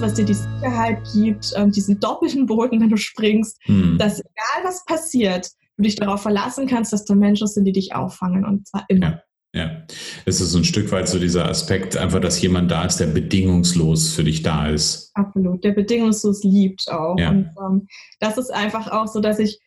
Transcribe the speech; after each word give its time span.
Was 0.00 0.14
dir 0.14 0.24
die 0.24 0.32
Sicherheit 0.32 0.98
gibt, 1.12 1.52
ähm, 1.56 1.72
diesen 1.72 2.00
doppelten 2.00 2.46
Boden, 2.46 2.80
wenn 2.80 2.88
du 2.88 2.96
springst, 2.96 3.58
mhm. 3.66 3.98
dass 3.98 4.20
egal 4.20 4.64
was 4.64 4.82
passiert, 4.86 5.50
du 5.76 5.82
dich 5.82 5.96
darauf 5.96 6.22
verlassen 6.22 6.66
kannst, 6.66 6.94
dass 6.94 7.04
da 7.04 7.14
Menschen 7.14 7.46
sind, 7.46 7.66
die 7.66 7.72
dich 7.72 7.94
auffangen 7.94 8.46
und 8.46 8.66
zwar 8.66 8.86
immer. 8.88 9.06
Ja. 9.06 9.22
Ja, 9.52 9.82
es 10.26 10.40
ist 10.40 10.54
ein 10.54 10.62
Stück 10.62 10.92
weit 10.92 11.08
so 11.08 11.18
dieser 11.18 11.48
Aspekt, 11.48 11.96
einfach, 11.96 12.20
dass 12.20 12.40
jemand 12.40 12.70
da 12.70 12.84
ist, 12.84 12.98
der 12.98 13.08
bedingungslos 13.08 14.12
für 14.12 14.22
dich 14.22 14.44
da 14.44 14.68
ist. 14.68 15.10
Absolut, 15.14 15.64
der 15.64 15.72
bedingungslos 15.72 16.44
liebt 16.44 16.88
auch. 16.88 17.18
Ja. 17.18 17.30
Und 17.30 17.50
ähm, 17.60 17.88
das 18.20 18.38
ist 18.38 18.54
einfach 18.54 18.92
auch 18.92 19.08
so, 19.08 19.18
dass 19.18 19.40
ich 19.40 19.58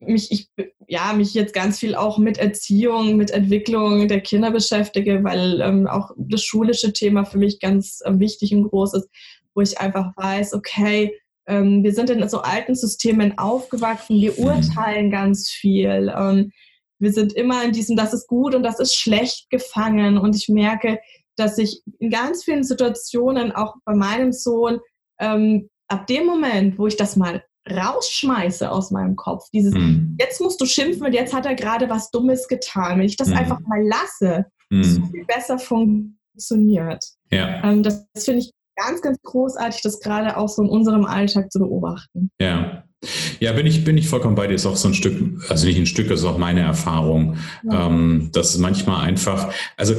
mich, 0.00 0.30
ich, 0.30 0.50
ja, 0.86 1.14
mich 1.14 1.32
jetzt 1.32 1.54
ganz 1.54 1.78
viel 1.78 1.94
auch 1.94 2.18
mit 2.18 2.36
Erziehung, 2.36 3.16
mit 3.16 3.30
Entwicklung 3.30 4.06
der 4.06 4.20
Kinder 4.20 4.50
beschäftige, 4.50 5.24
weil 5.24 5.62
ähm, 5.62 5.86
auch 5.86 6.10
das 6.18 6.42
schulische 6.42 6.92
Thema 6.92 7.24
für 7.24 7.38
mich 7.38 7.58
ganz 7.58 8.00
ähm, 8.04 8.20
wichtig 8.20 8.54
und 8.54 8.68
groß 8.68 8.94
ist, 8.94 9.08
wo 9.54 9.60
ich 9.60 9.80
einfach 9.80 10.12
weiß, 10.16 10.54
okay, 10.54 11.18
ähm, 11.46 11.82
wir 11.82 11.92
sind 11.92 12.10
in 12.10 12.26
so 12.28 12.40
alten 12.40 12.74
Systemen 12.74 13.38
aufgewachsen, 13.38 14.20
wir 14.20 14.32
mhm. 14.32 14.44
urteilen 14.44 15.10
ganz 15.10 15.50
viel. 15.50 16.12
Ähm, 16.16 16.52
wir 16.98 17.12
sind 17.12 17.32
immer 17.32 17.64
in 17.64 17.72
diesem, 17.72 17.96
das 17.96 18.14
ist 18.14 18.28
gut 18.28 18.54
und 18.54 18.62
das 18.62 18.78
ist 18.78 18.94
schlecht 18.94 19.50
gefangen. 19.50 20.18
Und 20.18 20.36
ich 20.36 20.48
merke, 20.48 21.00
dass 21.36 21.58
ich 21.58 21.82
in 21.98 22.10
ganz 22.10 22.44
vielen 22.44 22.62
Situationen, 22.62 23.50
auch 23.52 23.74
bei 23.84 23.94
meinem 23.94 24.32
Sohn, 24.32 24.78
ähm, 25.18 25.68
ab 25.88 26.06
dem 26.06 26.26
Moment, 26.26 26.78
wo 26.78 26.86
ich 26.86 26.96
das 26.96 27.16
mal 27.16 27.42
rausschmeiße 27.68 28.70
aus 28.70 28.90
meinem 28.90 29.16
Kopf. 29.16 29.48
Dieses, 29.52 29.74
mhm. 29.74 30.16
jetzt 30.20 30.40
musst 30.40 30.60
du 30.60 30.66
schimpfen 30.66 31.06
und 31.06 31.12
jetzt 31.12 31.34
hat 31.34 31.46
er 31.46 31.54
gerade 31.54 31.88
was 31.88 32.10
Dummes 32.10 32.48
getan. 32.48 32.98
Wenn 32.98 33.06
ich 33.06 33.16
das 33.16 33.28
mhm. 33.28 33.36
einfach 33.36 33.60
mal 33.60 33.82
lasse, 33.84 34.46
mhm. 34.70 34.84
so 34.84 35.02
viel 35.06 35.24
besser 35.24 35.58
funktioniert. 35.58 37.04
Ja. 37.30 37.64
Ähm, 37.64 37.82
das, 37.82 38.06
das 38.14 38.24
finde 38.24 38.40
ich 38.40 38.52
ganz, 38.84 39.02
ganz 39.02 39.18
großartig, 39.22 39.82
das 39.82 40.00
gerade 40.00 40.36
auch 40.36 40.48
so 40.48 40.62
in 40.62 40.68
unserem 40.68 41.04
Alltag 41.04 41.50
zu 41.50 41.58
beobachten. 41.58 42.30
Ja. 42.40 42.84
Ja, 43.40 43.52
bin 43.52 43.66
ich, 43.66 43.84
bin 43.84 43.98
ich 43.98 44.08
vollkommen 44.08 44.36
bei 44.36 44.46
dir. 44.46 44.54
Ist 44.54 44.64
auch 44.64 44.76
so 44.76 44.86
ein 44.86 44.94
Stück, 44.94 45.20
also 45.48 45.66
nicht 45.66 45.76
ein 45.76 45.86
Stück, 45.86 46.08
das 46.08 46.20
ist 46.20 46.26
auch 46.26 46.38
meine 46.38 46.60
Erfahrung. 46.60 47.36
Ja. 47.64 47.88
Ähm, 47.88 48.30
dass 48.32 48.56
manchmal 48.58 49.04
einfach, 49.04 49.52
also 49.76 49.94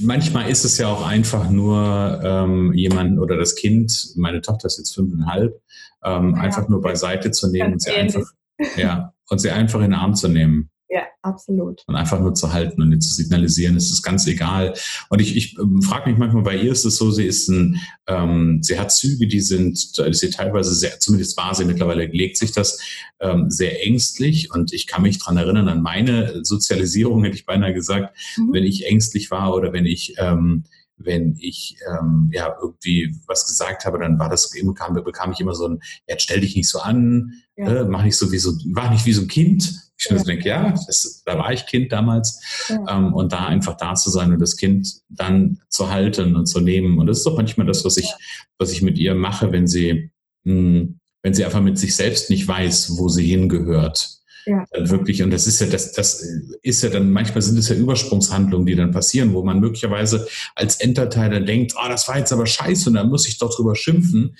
manchmal 0.00 0.48
ist 0.48 0.64
es 0.64 0.78
ja 0.78 0.88
auch 0.88 1.06
einfach 1.06 1.50
nur 1.50 2.20
ähm, 2.24 2.72
jemand 2.72 3.18
oder 3.18 3.36
das 3.36 3.54
Kind, 3.54 4.14
meine 4.16 4.40
Tochter 4.40 4.66
ist 4.66 4.78
jetzt 4.78 4.94
fünfeinhalb, 4.94 5.60
ähm, 6.02 6.34
ja. 6.34 6.40
einfach 6.40 6.68
nur 6.68 6.80
beiseite 6.80 7.32
zu 7.32 7.50
nehmen 7.50 7.74
und 7.74 7.82
sie 7.82 7.90
einfach, 7.90 8.24
ja, 8.76 9.12
und 9.28 9.38
sie 9.38 9.50
einfach 9.50 9.80
in 9.80 9.90
den 9.90 9.94
Arm 9.94 10.14
zu 10.14 10.28
nehmen. 10.28 10.70
Ja, 10.92 11.04
absolut. 11.22 11.82
Und 11.86 11.94
einfach 11.94 12.20
nur 12.20 12.34
zu 12.34 12.52
halten 12.52 12.82
und 12.82 12.92
ihr 12.92 13.00
zu 13.00 13.14
signalisieren, 13.14 13.76
es 13.76 13.90
ist 13.90 14.02
ganz 14.02 14.26
egal. 14.26 14.74
Und 15.08 15.22
ich, 15.22 15.34
ich 15.34 15.58
ähm, 15.58 15.80
frage 15.80 16.10
mich 16.10 16.18
manchmal, 16.18 16.42
bei 16.42 16.54
ihr 16.54 16.70
ist 16.70 16.84
es 16.84 16.96
so, 16.96 17.10
sie 17.10 17.24
ist 17.24 17.48
ein, 17.48 17.80
ähm, 18.08 18.62
sie 18.62 18.78
hat 18.78 18.92
Züge, 18.92 19.26
die 19.26 19.40
sind, 19.40 19.78
sie 19.78 20.28
teilweise 20.28 20.74
sehr, 20.74 21.00
zumindest 21.00 21.38
war 21.38 21.54
sie 21.54 21.64
mittlerweile, 21.64 22.04
legt 22.04 22.36
sich 22.36 22.52
das 22.52 22.78
ähm, 23.20 23.50
sehr 23.50 23.86
ängstlich. 23.86 24.52
Und 24.52 24.74
ich 24.74 24.86
kann 24.86 25.00
mich 25.00 25.18
dran 25.18 25.38
erinnern, 25.38 25.68
an 25.68 25.80
meine 25.80 26.44
Sozialisierung, 26.44 27.24
hätte 27.24 27.36
ich 27.36 27.46
beinahe 27.46 27.72
gesagt, 27.72 28.14
mhm. 28.36 28.52
wenn 28.52 28.64
ich 28.64 28.86
ängstlich 28.86 29.30
war 29.30 29.54
oder 29.54 29.72
wenn 29.72 29.86
ich 29.86 30.16
ähm, 30.18 30.64
wenn 30.98 31.36
ich 31.40 31.78
ähm, 31.88 32.30
ja 32.32 32.54
irgendwie 32.60 33.16
was 33.26 33.46
gesagt 33.46 33.86
habe, 33.86 33.98
dann 33.98 34.18
war 34.18 34.28
das 34.28 34.50
bekam, 34.50 34.94
bekam 34.94 35.32
ich 35.32 35.40
immer 35.40 35.54
so 35.54 35.68
ein, 35.68 35.80
jetzt 36.06 36.22
stell 36.22 36.40
dich 36.40 36.54
nicht 36.54 36.68
so 36.68 36.80
an, 36.80 37.32
ja. 37.56 37.80
äh, 37.80 37.84
mach 37.84 38.04
nicht 38.04 38.16
so 38.16 38.30
wie 38.30 38.38
so, 38.38 38.52
war 38.72 38.90
nicht 38.90 39.06
wie 39.06 39.12
so 39.12 39.22
ein 39.22 39.28
Kind. 39.28 39.91
Ich 40.04 40.10
ja. 40.10 40.22
denke, 40.22 40.48
ja, 40.48 40.70
das, 40.86 41.22
da 41.24 41.38
war 41.38 41.52
ich 41.52 41.66
Kind 41.66 41.92
damals. 41.92 42.40
Ja. 42.68 42.98
Ähm, 42.98 43.14
und 43.14 43.32
da 43.32 43.46
einfach 43.46 43.76
da 43.76 43.94
zu 43.94 44.10
sein 44.10 44.32
und 44.32 44.40
das 44.40 44.56
Kind 44.56 45.00
dann 45.08 45.58
zu 45.68 45.90
halten 45.90 46.36
und 46.36 46.46
zu 46.46 46.60
nehmen. 46.60 46.98
Und 46.98 47.06
das 47.06 47.18
ist 47.18 47.26
doch 47.26 47.36
manchmal 47.36 47.66
das, 47.66 47.84
was 47.84 47.96
ich, 47.96 48.12
was 48.58 48.72
ich 48.72 48.82
mit 48.82 48.98
ihr 48.98 49.14
mache, 49.14 49.52
wenn 49.52 49.66
sie, 49.66 50.10
mh, 50.44 50.52
hm, 50.54 50.98
wenn 51.22 51.34
sie 51.34 51.44
einfach 51.44 51.60
mit 51.60 51.78
sich 51.78 51.94
selbst 51.94 52.30
nicht 52.30 52.48
weiß, 52.48 52.98
wo 52.98 53.08
sie 53.08 53.26
hingehört. 53.26 54.22
Ja. 54.44 54.64
Dann 54.72 54.90
wirklich, 54.90 55.22
und 55.22 55.30
das 55.30 55.46
ist 55.46 55.60
ja, 55.60 55.68
das, 55.68 55.92
das 55.92 56.26
ist 56.62 56.82
ja 56.82 56.90
dann, 56.90 57.12
manchmal 57.12 57.42
sind 57.42 57.58
es 57.58 57.68
ja 57.68 57.76
Übersprungshandlungen, 57.76 58.66
die 58.66 58.74
dann 58.74 58.90
passieren, 58.90 59.32
wo 59.34 59.44
man 59.44 59.60
möglicherweise 59.60 60.26
als 60.56 60.76
Entertainer 60.76 61.40
denkt, 61.40 61.74
oh, 61.76 61.88
das 61.88 62.08
war 62.08 62.18
jetzt 62.18 62.32
aber 62.32 62.46
scheiße 62.46 62.90
und 62.90 62.96
da 62.96 63.04
muss 63.04 63.28
ich 63.28 63.38
doch 63.38 63.54
drüber 63.54 63.76
schimpfen. 63.76 64.36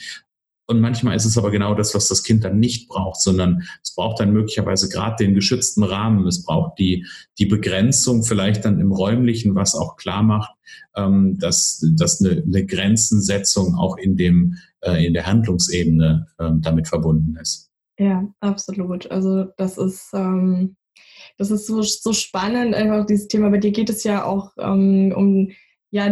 Und 0.67 0.81
manchmal 0.81 1.17
ist 1.17 1.25
es 1.25 1.37
aber 1.37 1.51
genau 1.51 1.75
das, 1.75 1.95
was 1.95 2.09
das 2.09 2.23
Kind 2.23 2.45
dann 2.45 2.59
nicht 2.59 2.89
braucht, 2.89 3.21
sondern 3.21 3.63
es 3.83 3.95
braucht 3.95 4.21
dann 4.21 4.33
möglicherweise 4.33 4.89
gerade 4.89 5.25
den 5.25 5.35
geschützten 5.35 5.83
Rahmen. 5.83 6.27
Es 6.27 6.45
braucht 6.45 6.79
die, 6.79 7.07
die 7.39 7.47
Begrenzung 7.47 8.23
vielleicht 8.23 8.65
dann 8.65 8.81
im 8.81 8.93
räumlichen, 8.93 9.55
was 9.55 9.75
auch 9.75 9.97
klar 9.97 10.23
macht, 10.23 10.53
ähm, 10.97 11.39
dass, 11.39 11.85
dass 11.97 12.21
eine, 12.21 12.43
eine 12.43 12.65
Grenzensetzung 12.65 13.75
auch 13.75 13.97
in, 13.97 14.17
dem, 14.17 14.57
äh, 14.81 15.05
in 15.05 15.15
der 15.15 15.27
Handlungsebene 15.27 16.29
ähm, 16.39 16.63
damit 16.63 16.89
verbunden 16.89 17.37
ist. 17.37 17.71
Ja, 17.99 18.27
absolut. 18.41 19.11
Also 19.11 19.47
das 19.57 19.79
ist, 19.79 20.11
ähm, 20.15 20.77
das 21.39 21.51
ist 21.51 21.67
so, 21.67 21.83
so 21.83 22.13
spannend, 22.13 22.75
einfach 22.75 23.05
dieses 23.07 23.29
Thema. 23.29 23.51
Bei 23.51 23.59
dir 23.59 23.73
geht 23.73 23.91
es 23.91 24.05
ja 24.05 24.25
auch 24.25 24.53
ähm, 24.59 25.13
um 25.17 25.51
ja, 25.93 26.11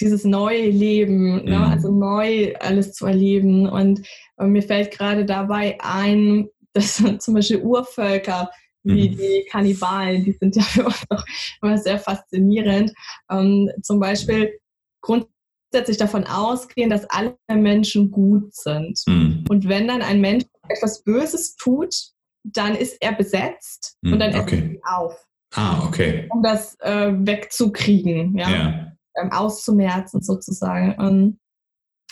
dieses 0.00 0.24
neue 0.24 0.68
Leben, 0.68 1.44
ne? 1.44 1.64
also 1.64 1.92
neu 1.92 2.52
alles 2.58 2.92
zu 2.92 3.06
erleben. 3.06 3.68
Und 3.68 4.04
äh, 4.38 4.46
mir 4.46 4.62
fällt 4.62 4.90
gerade 4.90 5.24
dabei 5.24 5.78
ein, 5.80 6.48
dass 6.72 7.02
zum 7.18 7.34
Beispiel 7.34 7.58
Urvölker 7.58 8.50
wie 8.82 9.10
mhm. 9.10 9.16
die 9.16 9.46
Kannibalen, 9.50 10.24
die 10.24 10.32
sind 10.32 10.56
ja 10.56 10.62
für 10.62 10.86
uns 10.86 11.04
auch 11.10 11.24
immer 11.62 11.78
sehr 11.78 11.98
faszinierend. 11.98 12.92
Ähm, 13.30 13.70
zum 13.82 14.00
Beispiel 14.00 14.58
grundsätzlich 15.00 15.98
davon 15.98 16.24
ausgehen, 16.24 16.90
dass 16.90 17.08
alle 17.10 17.36
Menschen 17.48 18.10
gut 18.10 18.54
sind. 18.54 19.00
Mhm. 19.06 19.44
Und 19.48 19.68
wenn 19.68 19.86
dann 19.86 20.02
ein 20.02 20.20
Mensch 20.20 20.44
etwas 20.68 21.04
Böses 21.04 21.54
tut, 21.56 21.94
dann 22.42 22.74
ist 22.74 22.96
er 23.00 23.12
besetzt 23.12 23.96
mhm, 24.00 24.14
und 24.14 24.18
dann 24.18 24.34
okay. 24.34 24.80
er 24.82 24.98
auf. 24.98 25.26
Ah, 25.54 25.86
okay. 25.86 26.26
Um 26.30 26.42
das 26.42 26.76
äh, 26.80 27.12
wegzukriegen, 27.12 28.36
ja. 28.38 28.50
ja. 28.50 28.89
Ähm, 29.16 29.32
auszumerzen 29.32 30.22
sozusagen. 30.22 30.94
Ähm, 31.00 31.38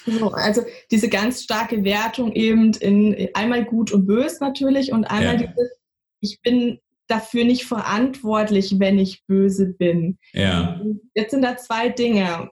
so, 0.04 0.30
also 0.32 0.62
diese 0.90 1.08
ganz 1.08 1.42
starke 1.42 1.84
Wertung 1.84 2.32
eben 2.32 2.72
in 2.74 3.28
einmal 3.34 3.64
gut 3.64 3.92
und 3.92 4.06
böse 4.06 4.38
natürlich 4.40 4.92
und 4.92 5.04
einmal 5.04 5.40
ja. 5.40 5.46
dieses, 5.46 5.78
ich 6.20 6.40
bin 6.42 6.80
dafür 7.06 7.44
nicht 7.44 7.66
verantwortlich, 7.66 8.78
wenn 8.78 8.98
ich 8.98 9.24
böse 9.26 9.66
bin. 9.66 10.18
Ja. 10.32 10.80
Jetzt 11.14 11.30
sind 11.30 11.42
da 11.42 11.56
zwei 11.56 11.88
Dinge. 11.88 12.50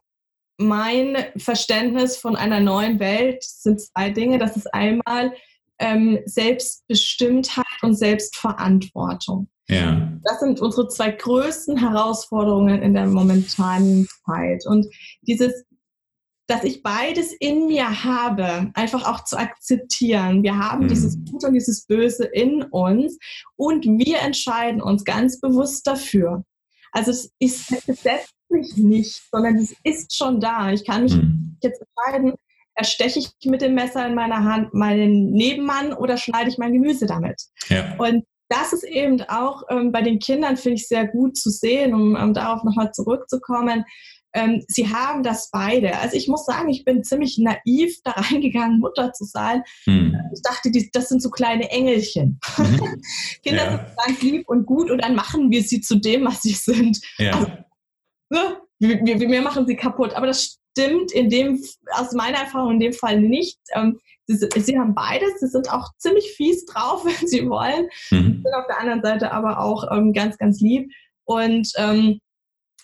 Mein 0.59 1.17
Verständnis 1.37 2.17
von 2.17 2.37
einer 2.37 2.61
neuen 2.61 2.99
Welt 2.99 3.43
sind 3.43 3.81
zwei 3.81 4.11
Dinge. 4.11 4.39
Das 4.39 4.57
ist 4.57 4.73
einmal 4.73 5.35
ähm, 5.79 6.21
Selbstbestimmtheit 6.25 7.65
und 7.83 7.95
Selbstverantwortung. 7.95 9.49
Ja. 9.69 10.13
Das 10.25 10.41
sind 10.41 10.61
unsere 10.61 10.89
zwei 10.89 11.11
größten 11.11 11.77
Herausforderungen 11.77 12.83
in 12.83 12.95
der 12.95 13.07
momentanen 13.07 14.09
Zeit. 14.25 14.65
Und 14.67 14.87
dieses, 15.23 15.65
dass 16.47 16.63
ich 16.63 16.83
beides 16.83 17.33
in 17.33 17.67
mir 17.67 18.05
habe, 18.05 18.71
einfach 18.75 19.05
auch 19.05 19.25
zu 19.25 19.37
akzeptieren. 19.37 20.43
Wir 20.43 20.57
haben 20.57 20.85
mhm. 20.85 20.89
dieses 20.89 21.19
Gute 21.31 21.49
und 21.49 21.55
dieses 21.55 21.87
Böse 21.87 22.25
in 22.25 22.63
uns 22.63 23.19
und 23.57 23.85
wir 23.85 24.21
entscheiden 24.21 24.81
uns 24.81 25.05
ganz 25.05 25.41
bewusst 25.41 25.87
dafür. 25.87 26.45
Also 26.93 27.11
es 27.11 27.33
ist 27.41 27.69
gesetzlich 27.87 28.77
nicht, 28.77 29.23
sondern 29.31 29.57
es 29.57 29.75
ist 29.83 30.17
schon 30.17 30.41
da. 30.41 30.71
Ich 30.71 30.85
kann 30.85 31.03
mich 31.03 31.15
mhm. 31.17 31.59
jetzt 31.63 31.83
entscheiden, 31.83 32.35
ersteche 32.77 33.19
ich 33.19 33.51
mit 33.51 33.63
dem 33.63 33.75
Messer 33.75 34.07
in 34.07 34.15
meiner 34.15 34.45
Hand 34.45 34.73
meinen 34.73 35.33
Nebenmann 35.33 35.93
oder 35.93 36.17
schneide 36.17 36.51
ich 36.51 36.59
mein 36.59 36.73
Gemüse 36.73 37.07
damit? 37.07 37.43
Ja. 37.69 37.97
Und 37.99 38.25
das 38.49 38.73
ist 38.73 38.85
eben 38.85 39.21
auch 39.23 39.63
ähm, 39.69 39.93
bei 39.93 40.03
den 40.03 40.19
Kindern, 40.19 40.57
finde 40.57 40.77
ich, 40.77 40.89
sehr 40.89 41.07
gut 41.07 41.37
zu 41.37 41.51
sehen, 41.51 41.95
um, 41.95 42.15
um 42.15 42.35
darauf 42.35 42.63
nochmal 42.65 42.93
zurückzukommen. 42.93 43.85
Ähm, 44.35 44.63
sie 44.69 44.89
haben 44.89 45.23
das 45.23 45.51
beide. 45.51 45.99
Also 45.99 46.17
ich 46.17 46.29
muss 46.29 46.45
sagen, 46.45 46.69
ich 46.69 46.85
bin 46.85 47.03
ziemlich 47.03 47.39
naiv 47.39 47.97
da 48.05 48.11
reingegangen, 48.13 48.79
Mutter 48.79 49.13
zu 49.13 49.25
sein. 49.25 49.63
Hm. 49.85 50.15
Ich 50.35 50.43
dachte, 50.43 50.71
die, 50.71 50.91
das 50.93 51.09
sind 51.09 51.23
so 51.23 51.31
kleine 51.31 51.71
Engelchen. 51.71 52.39
Mhm. 52.59 53.03
Kinder 53.43 53.65
ja. 53.65 53.71
sind 53.71 53.97
ganz 54.05 54.23
lieb 54.23 54.49
und 54.49 54.67
gut 54.67 54.91
und 54.91 55.03
dann 55.03 55.15
machen 55.15 55.51
wir 55.51 55.63
sie 55.63 55.81
zu 55.81 55.97
dem, 55.97 56.27
was 56.27 56.43
sie 56.43 56.53
sind. 56.53 57.01
Ja. 57.19 57.33
Also, 57.33 57.47
ne? 58.29 58.57
wir, 58.79 59.01
wir, 59.05 59.21
wir 59.21 59.43
machen 59.43 59.67
sie 59.67 59.77
kaputt. 59.77 60.13
Aber 60.13 60.27
das 60.27 60.59
stimmt 60.77 61.13
in 61.13 61.31
dem, 61.31 61.65
aus 61.93 62.13
meiner 62.13 62.39
Erfahrung 62.39 62.73
in 62.73 62.81
dem 62.81 62.93
Fall 62.93 63.21
nicht. 63.21 63.59
Ähm, 63.75 63.99
sie, 64.27 64.49
sie, 64.61 64.79
haben 64.79 64.95
beides, 64.95 65.41
sie 65.41 65.49
sind 65.49 65.73
auch 65.73 65.91
ziemlich 65.99 66.33
fies 66.37 66.65
drauf, 66.67 67.05
wenn 67.05 67.27
sie 67.27 67.49
wollen, 67.49 67.89
mhm. 68.11 68.43
sind 68.43 68.55
auf 68.55 68.67
der 68.67 68.81
anderen 68.81 69.03
Seite 69.03 69.33
aber 69.33 69.61
auch 69.61 69.85
ähm, 69.91 70.13
ganz, 70.13 70.39
ganz 70.39 70.61
lieb. 70.61 70.91
Und 71.25 71.73
ähm, 71.77 72.21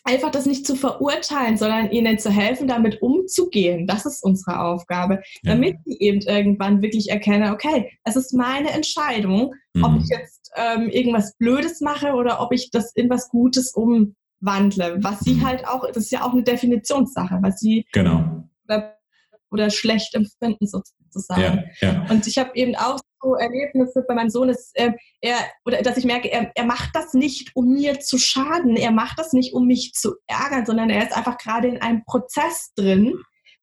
einfach 0.04 0.32
das 0.32 0.46
nicht 0.46 0.66
zu 0.66 0.74
verurteilen, 0.74 1.56
sondern 1.56 1.92
ihnen 1.92 2.18
zu 2.18 2.30
helfen, 2.30 2.66
damit 2.66 3.00
umzugehen. 3.02 3.86
Das 3.86 4.04
ist 4.04 4.24
unsere 4.24 4.60
Aufgabe, 4.60 5.22
ja. 5.42 5.52
damit 5.52 5.76
sie 5.84 5.96
eben 6.00 6.20
irgendwann 6.22 6.82
wirklich 6.82 7.10
erkennen, 7.10 7.52
okay, 7.52 7.92
es 8.02 8.16
ist 8.16 8.32
meine 8.32 8.70
Entscheidung, 8.70 9.54
mhm. 9.74 9.84
ob 9.84 10.00
ich 10.00 10.08
jetzt 10.08 10.50
ähm, 10.56 10.88
irgendwas 10.88 11.36
Blödes 11.36 11.80
mache 11.80 12.14
oder 12.14 12.40
ob 12.40 12.52
ich 12.52 12.70
das 12.72 12.92
in 12.94 13.08
was 13.10 13.28
Gutes 13.28 13.74
umwandle. 13.74 14.98
Was 15.02 15.20
sie 15.20 15.34
mhm. 15.34 15.46
halt 15.46 15.68
auch, 15.68 15.86
das 15.86 16.04
ist 16.04 16.10
ja 16.12 16.24
auch 16.24 16.32
eine 16.32 16.42
Definitionssache, 16.42 17.38
was 17.40 17.60
sie 17.60 17.86
genau 17.92 18.42
oder 19.52 19.70
schlecht 19.70 20.14
empfinden 20.14 20.66
sozusagen. 20.66 21.01
Ja, 21.36 21.62
ja. 21.80 22.06
Und 22.10 22.26
ich 22.26 22.38
habe 22.38 22.50
eben 22.54 22.74
auch 22.76 22.98
so 23.22 23.34
Erlebnisse 23.36 24.04
bei 24.06 24.14
meinem 24.14 24.30
Sohn, 24.30 24.48
dass 24.48 24.72
äh, 24.74 24.92
er 25.20 25.36
oder 25.64 25.82
dass 25.82 25.96
ich 25.96 26.04
merke, 26.04 26.30
er, 26.30 26.50
er 26.54 26.64
macht 26.64 26.90
das 26.94 27.14
nicht, 27.14 27.50
um 27.54 27.72
mir 27.72 28.00
zu 28.00 28.18
schaden, 28.18 28.76
er 28.76 28.90
macht 28.90 29.18
das 29.18 29.32
nicht, 29.32 29.54
um 29.54 29.66
mich 29.66 29.92
zu 29.92 30.14
ärgern, 30.26 30.66
sondern 30.66 30.90
er 30.90 31.02
ist 31.02 31.16
einfach 31.16 31.38
gerade 31.38 31.68
in 31.68 31.80
einem 31.80 32.04
Prozess 32.04 32.72
drin, 32.76 33.14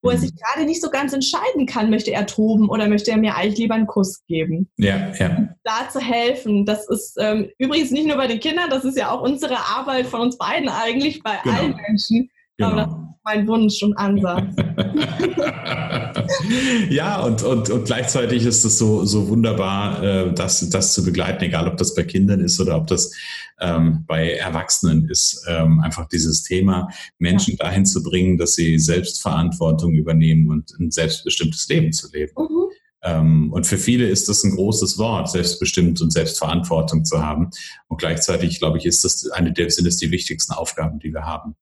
wo 0.01 0.09
er 0.09 0.17
mhm. 0.17 0.21
sich 0.21 0.31
gerade 0.35 0.65
nicht 0.65 0.81
so 0.81 0.89
ganz 0.89 1.13
entscheiden 1.13 1.65
kann, 1.65 1.89
möchte 1.89 2.11
er 2.11 2.25
toben 2.25 2.69
oder 2.69 2.87
möchte 2.87 3.11
er 3.11 3.17
mir 3.17 3.35
eigentlich 3.35 3.59
lieber 3.59 3.75
einen 3.75 3.87
Kuss 3.87 4.23
geben. 4.27 4.69
Ja, 4.77 5.11
ja. 5.13 5.49
Da 5.63 5.89
zu 5.91 5.99
helfen, 5.99 6.65
das 6.65 6.87
ist 6.89 7.17
ähm, 7.19 7.49
übrigens 7.57 7.91
nicht 7.91 8.07
nur 8.07 8.17
bei 8.17 8.27
den 8.27 8.39
Kindern, 8.39 8.69
das 8.69 8.85
ist 8.85 8.97
ja 8.97 9.11
auch 9.11 9.21
unsere 9.21 9.57
Arbeit 9.57 10.07
von 10.07 10.21
uns 10.21 10.37
beiden 10.37 10.69
eigentlich, 10.69 11.21
bei 11.21 11.37
genau. 11.43 11.55
allen 11.57 11.75
Menschen. 11.87 12.29
Genau. 12.57 12.71
Aber 12.71 12.81
das 12.81 12.93
ist 12.93 12.99
mein 13.23 13.47
Wunsch 13.47 13.83
und 13.83 13.97
Ansatz. 13.97 14.55
ja, 16.89 17.21
und, 17.21 17.43
und, 17.43 17.69
und 17.69 17.85
gleichzeitig 17.85 18.45
ist 18.45 18.63
es 18.63 18.77
so, 18.77 19.05
so 19.05 19.27
wunderbar, 19.27 20.03
äh, 20.03 20.33
das, 20.33 20.69
das 20.69 20.93
zu 20.93 21.03
begleiten, 21.03 21.43
egal 21.43 21.67
ob 21.67 21.77
das 21.77 21.95
bei 21.95 22.03
Kindern 22.03 22.39
ist 22.41 22.59
oder 22.59 22.75
ob 22.77 22.87
das 22.87 23.11
ähm, 23.59 24.03
bei 24.07 24.33
Erwachsenen 24.33 25.09
ist. 25.09 25.45
Ähm, 25.47 25.79
einfach 25.81 26.07
dieses 26.07 26.43
Thema, 26.43 26.89
Menschen 27.17 27.55
ja. 27.57 27.65
dahin 27.65 27.85
zu 27.85 28.03
bringen, 28.03 28.37
dass 28.37 28.55
sie 28.55 28.79
Selbstverantwortung 28.79 29.93
übernehmen 29.93 30.49
und 30.49 30.71
ein 30.79 30.91
selbstbestimmtes 30.91 31.67
Leben 31.69 31.91
zu 31.93 32.11
leben. 32.11 32.33
Mhm. 32.37 32.69
Ähm, 33.01 33.53
und 33.53 33.65
für 33.65 33.77
viele 33.77 34.07
ist 34.07 34.27
das 34.27 34.43
ein 34.43 34.55
großes 34.55 34.97
Wort, 34.97 35.29
selbstbestimmt 35.29 36.01
und 36.01 36.11
Selbstverantwortung 36.11 37.05
zu 37.05 37.23
haben. 37.23 37.49
Und 37.87 37.97
gleichzeitig, 37.97 38.59
glaube 38.59 38.77
ich, 38.77 38.85
ist 38.85 39.03
das 39.03 39.29
eine 39.31 39.53
der, 39.53 39.69
sind 39.69 39.87
es 39.87 39.97
die 39.97 40.11
wichtigsten 40.11 40.53
Aufgaben, 40.53 40.99
die 40.99 41.13
wir 41.13 41.25
haben. 41.25 41.55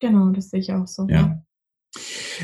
Genau, 0.00 0.30
das 0.30 0.50
sehe 0.50 0.60
ich 0.60 0.72
auch 0.72 0.86
so. 0.86 1.06
Ja. 1.08 1.43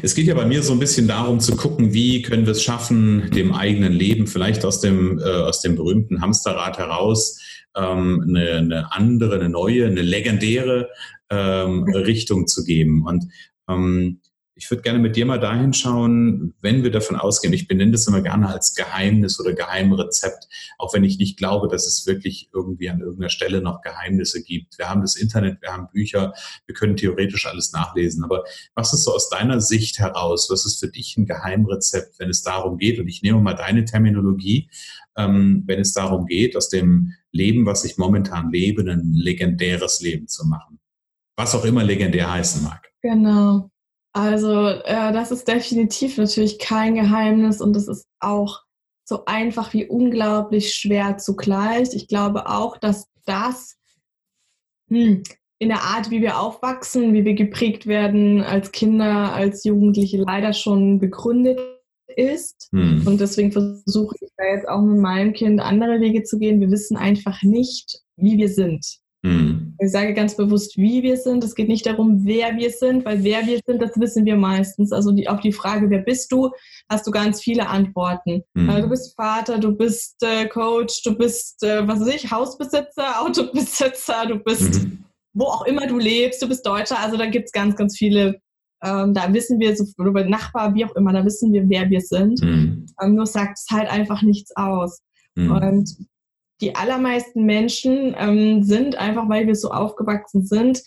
Es 0.02 0.14
geht 0.14 0.26
ja 0.26 0.34
bei 0.34 0.44
mir 0.44 0.62
so 0.62 0.72
ein 0.72 0.78
bisschen 0.78 1.08
darum 1.08 1.40
zu 1.40 1.56
gucken, 1.56 1.92
wie 1.92 2.22
können 2.22 2.46
wir 2.46 2.52
es 2.52 2.62
schaffen, 2.62 3.30
dem 3.30 3.52
eigenen 3.52 3.92
Leben 3.92 4.26
vielleicht 4.26 4.64
aus 4.64 4.80
dem, 4.80 5.18
äh, 5.18 5.22
aus 5.22 5.60
dem 5.60 5.76
berühmten 5.76 6.20
Hamsterrad 6.20 6.78
heraus 6.78 7.38
ähm, 7.76 8.24
eine, 8.28 8.52
eine 8.52 8.92
andere, 8.92 9.36
eine 9.36 9.48
neue, 9.48 9.86
eine 9.86 10.02
legendäre 10.02 10.88
ähm, 11.30 11.84
Richtung 11.84 12.46
zu 12.46 12.64
geben. 12.64 13.04
Und 13.04 13.26
ähm, 13.68 14.19
ich 14.60 14.70
würde 14.70 14.82
gerne 14.82 14.98
mit 14.98 15.16
dir 15.16 15.24
mal 15.24 15.40
dahin 15.40 15.72
schauen, 15.72 16.52
wenn 16.60 16.82
wir 16.82 16.90
davon 16.90 17.16
ausgehen, 17.16 17.54
ich 17.54 17.66
benenne 17.66 17.92
das 17.92 18.06
immer 18.06 18.20
gerne 18.20 18.46
als 18.46 18.74
Geheimnis 18.74 19.40
oder 19.40 19.54
Geheimrezept, 19.54 20.48
auch 20.76 20.92
wenn 20.92 21.02
ich 21.02 21.16
nicht 21.16 21.38
glaube, 21.38 21.66
dass 21.68 21.86
es 21.86 22.06
wirklich 22.06 22.50
irgendwie 22.52 22.90
an 22.90 23.00
irgendeiner 23.00 23.30
Stelle 23.30 23.62
noch 23.62 23.80
Geheimnisse 23.80 24.42
gibt. 24.42 24.76
Wir 24.76 24.90
haben 24.90 25.00
das 25.00 25.16
Internet, 25.16 25.62
wir 25.62 25.72
haben 25.72 25.88
Bücher, 25.90 26.34
wir 26.66 26.74
können 26.74 26.98
theoretisch 26.98 27.46
alles 27.46 27.72
nachlesen. 27.72 28.22
Aber 28.22 28.44
was 28.74 28.92
ist 28.92 29.04
so 29.04 29.14
aus 29.14 29.30
deiner 29.30 29.62
Sicht 29.62 29.98
heraus? 29.98 30.50
Was 30.50 30.66
ist 30.66 30.78
für 30.78 30.88
dich 30.88 31.16
ein 31.16 31.24
Geheimrezept, 31.24 32.18
wenn 32.18 32.28
es 32.28 32.42
darum 32.42 32.76
geht? 32.76 32.98
Und 32.98 33.08
ich 33.08 33.22
nehme 33.22 33.40
mal 33.40 33.54
deine 33.54 33.86
Terminologie, 33.86 34.68
ähm, 35.16 35.62
wenn 35.64 35.80
es 35.80 35.94
darum 35.94 36.26
geht, 36.26 36.54
aus 36.54 36.68
dem 36.68 37.14
Leben, 37.32 37.64
was 37.64 37.86
ich 37.86 37.96
momentan 37.96 38.50
lebe, 38.50 38.82
ein 38.82 39.14
legendäres 39.14 40.02
Leben 40.02 40.28
zu 40.28 40.46
machen. 40.46 40.78
Was 41.38 41.54
auch 41.54 41.64
immer 41.64 41.82
legendär 41.82 42.30
heißen 42.30 42.62
mag. 42.62 42.90
Genau. 43.00 43.69
Also 44.12 44.68
äh, 44.68 45.12
das 45.12 45.30
ist 45.30 45.46
definitiv 45.46 46.18
natürlich 46.18 46.58
kein 46.58 46.94
Geheimnis 46.94 47.60
und 47.60 47.76
es 47.76 47.86
ist 47.86 48.06
auch 48.18 48.62
so 49.04 49.24
einfach 49.24 49.72
wie 49.72 49.86
unglaublich 49.86 50.72
schwer 50.74 51.18
zugleich. 51.18 51.94
Ich 51.94 52.08
glaube 52.08 52.48
auch, 52.48 52.76
dass 52.76 53.08
das 53.24 53.76
hm, 54.88 55.22
in 55.58 55.68
der 55.68 55.82
Art, 55.82 56.10
wie 56.10 56.22
wir 56.22 56.40
aufwachsen, 56.40 57.12
wie 57.12 57.24
wir 57.24 57.34
geprägt 57.34 57.86
werden 57.86 58.42
als 58.42 58.72
Kinder, 58.72 59.32
als 59.32 59.64
Jugendliche 59.64 60.18
leider 60.18 60.52
schon 60.52 60.98
begründet 60.98 61.60
ist. 62.16 62.68
Hm. 62.72 63.06
Und 63.06 63.20
deswegen 63.20 63.52
versuche 63.52 64.16
ich 64.20 64.30
da 64.36 64.44
jetzt 64.44 64.68
auch 64.68 64.80
mit 64.80 64.98
meinem 64.98 65.32
Kind 65.32 65.60
andere 65.60 66.00
Wege 66.00 66.22
zu 66.22 66.38
gehen. 66.38 66.60
Wir 66.60 66.70
wissen 66.70 66.96
einfach 66.96 67.42
nicht, 67.42 68.00
wie 68.16 68.38
wir 68.38 68.48
sind. 68.48 69.00
Mhm. 69.22 69.74
Ich 69.78 69.92
sage 69.92 70.14
ganz 70.14 70.36
bewusst, 70.36 70.76
wie 70.78 71.02
wir 71.02 71.16
sind. 71.16 71.44
Es 71.44 71.54
geht 71.54 71.68
nicht 71.68 71.86
darum, 71.86 72.24
wer 72.24 72.56
wir 72.56 72.70
sind, 72.70 73.04
weil 73.04 73.22
wer 73.22 73.46
wir 73.46 73.60
sind, 73.66 73.80
das 73.80 73.98
wissen 73.98 74.24
wir 74.24 74.36
meistens. 74.36 74.92
Also 74.92 75.12
die, 75.12 75.28
auf 75.28 75.40
die 75.40 75.52
Frage, 75.52 75.90
wer 75.90 76.00
bist 76.00 76.32
du, 76.32 76.50
hast 76.88 77.06
du 77.06 77.10
ganz 77.10 77.42
viele 77.42 77.68
Antworten. 77.68 78.42
Mhm. 78.54 78.70
Also 78.70 78.82
du 78.82 78.88
bist 78.88 79.14
Vater, 79.16 79.58
du 79.58 79.72
bist 79.76 80.22
äh, 80.22 80.46
Coach, 80.46 81.02
du 81.02 81.16
bist, 81.16 81.62
äh, 81.62 81.86
was 81.86 82.00
weiß 82.00 82.14
ich, 82.14 82.30
Hausbesitzer, 82.30 83.20
Autobesitzer, 83.20 84.26
du 84.26 84.36
bist, 84.36 84.84
mhm. 84.84 85.04
wo 85.34 85.44
auch 85.44 85.66
immer 85.66 85.86
du 85.86 85.98
lebst, 85.98 86.40
du 86.42 86.48
bist 86.48 86.66
Deutscher. 86.66 86.98
Also 86.98 87.16
da 87.16 87.26
gibt 87.26 87.46
es 87.46 87.52
ganz, 87.52 87.76
ganz 87.76 87.96
viele. 87.96 88.40
Ähm, 88.82 89.12
da 89.12 89.30
wissen 89.34 89.60
wir, 89.60 89.76
so, 89.76 89.84
über 89.98 90.24
Nachbar, 90.24 90.74
wie 90.74 90.86
auch 90.86 90.96
immer, 90.96 91.12
da 91.12 91.22
wissen 91.22 91.52
wir, 91.52 91.68
wer 91.68 91.90
wir 91.90 92.00
sind. 92.00 92.42
Mhm. 92.42 92.86
Ähm, 93.02 93.14
nur 93.14 93.26
sagt 93.26 93.58
es 93.58 93.66
halt 93.70 93.90
einfach 93.90 94.22
nichts 94.22 94.56
aus. 94.56 95.02
Mhm. 95.34 95.52
Und 95.52 95.96
die 96.60 96.74
allermeisten 96.74 97.44
Menschen 97.44 98.14
ähm, 98.18 98.62
sind 98.62 98.96
einfach, 98.96 99.28
weil 99.28 99.46
wir 99.46 99.54
so 99.54 99.70
aufgewachsen 99.70 100.44
sind, 100.44 100.82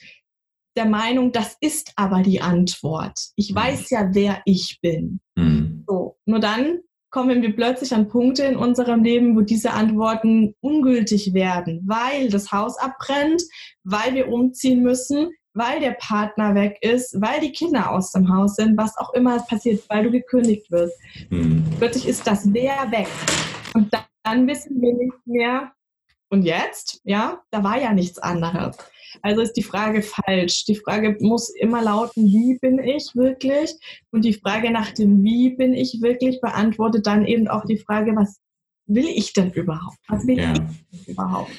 der 0.75 0.85
Meinung, 0.85 1.31
das 1.31 1.55
ist 1.61 1.93
aber 1.95 2.21
die 2.21 2.41
Antwort. 2.41 3.19
Ich 3.35 3.51
mhm. 3.51 3.55
weiß 3.55 3.89
ja, 3.89 4.09
wer 4.11 4.41
ich 4.45 4.79
bin. 4.81 5.19
Mhm. 5.35 5.83
So, 5.87 6.17
nur 6.25 6.39
dann 6.39 6.79
kommen 7.11 7.43
wir 7.43 7.55
plötzlich 7.55 7.93
an 7.93 8.07
Punkte 8.07 8.43
in 8.43 8.55
unserem 8.55 9.03
Leben, 9.03 9.35
wo 9.35 9.41
diese 9.41 9.71
Antworten 9.71 10.55
ungültig 10.61 11.33
werden, 11.33 11.83
weil 11.85 12.29
das 12.29 12.51
Haus 12.51 12.77
abbrennt, 12.79 13.43
weil 13.83 14.15
wir 14.15 14.29
umziehen 14.29 14.81
müssen, 14.81 15.29
weil 15.53 15.79
der 15.79 15.91
Partner 15.91 16.55
weg 16.55 16.79
ist, 16.81 17.21
weil 17.21 17.39
die 17.39 17.51
Kinder 17.51 17.91
aus 17.91 18.11
dem 18.11 18.35
Haus 18.35 18.55
sind, 18.55 18.75
was 18.77 18.97
auch 18.97 19.13
immer 19.13 19.37
passiert, 19.43 19.83
weil 19.89 20.05
du 20.05 20.11
gekündigt 20.11 20.71
wirst. 20.71 20.97
Mhm. 21.29 21.63
Plötzlich 21.77 22.07
ist 22.07 22.25
das 22.25 22.51
Wer 22.51 22.89
weg. 22.89 23.07
Und 23.75 23.93
dann 24.23 24.47
wissen 24.47 24.81
wir 24.81 24.93
nicht 24.93 25.25
mehr, 25.25 25.73
und 26.33 26.41
jetzt? 26.41 26.99
Ja, 27.03 27.43
da 27.51 27.63
war 27.63 27.79
ja 27.79 27.93
nichts 27.93 28.17
anderes. 28.17 28.75
Also 29.21 29.41
ist 29.41 29.53
die 29.53 29.63
Frage 29.63 30.01
falsch. 30.01 30.65
Die 30.65 30.75
Frage 30.75 31.15
muss 31.19 31.49
immer 31.49 31.83
lauten, 31.83 32.25
wie 32.25 32.57
bin 32.59 32.79
ich 32.79 33.15
wirklich? 33.15 33.71
Und 34.11 34.25
die 34.25 34.33
Frage 34.33 34.71
nach 34.71 34.91
dem 34.91 35.23
Wie 35.23 35.51
bin 35.51 35.75
ich 35.75 35.99
wirklich 36.01 36.41
beantwortet 36.41 37.05
dann 37.05 37.27
eben 37.27 37.47
auch 37.47 37.65
die 37.65 37.77
Frage, 37.77 38.15
was 38.15 38.39
will 38.87 39.05
ich 39.05 39.33
denn 39.33 39.51
überhaupt? 39.51 39.97
Was 40.07 40.25
will 40.25 40.39
ja. 40.39 40.53
ich 40.91 41.07
überhaupt? 41.07 41.51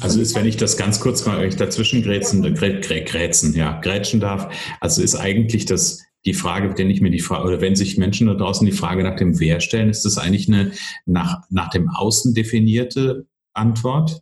Also 0.00 0.20
ist, 0.20 0.34
wenn 0.34 0.44
ich 0.44 0.58
das 0.58 0.76
ganz 0.76 1.00
kurz 1.00 1.24
mal 1.24 1.48
dazwischen 1.48 2.02
grätzen, 2.02 2.42
grätzen, 2.54 3.54
ja, 3.54 3.80
grätschen 3.80 4.20
darf, 4.20 4.54
also 4.80 5.00
ist 5.00 5.16
eigentlich 5.16 5.64
das 5.64 6.04
die 6.28 6.34
Frage, 6.34 6.76
wenn 6.76 6.90
ich 6.90 7.00
mir 7.00 7.10
die 7.10 7.20
Frage, 7.20 7.48
oder 7.48 7.60
wenn 7.60 7.74
sich 7.74 7.96
Menschen 7.96 8.26
da 8.26 8.34
draußen 8.34 8.66
die 8.66 8.72
Frage 8.72 9.02
nach 9.02 9.16
dem 9.16 9.40
Wer 9.40 9.60
stellen, 9.60 9.88
ist 9.88 10.04
das 10.04 10.18
eigentlich 10.18 10.48
eine 10.48 10.72
nach, 11.06 11.42
nach 11.50 11.70
dem 11.70 11.88
Außen 11.88 12.34
definierte 12.34 13.26
Antwort? 13.54 14.20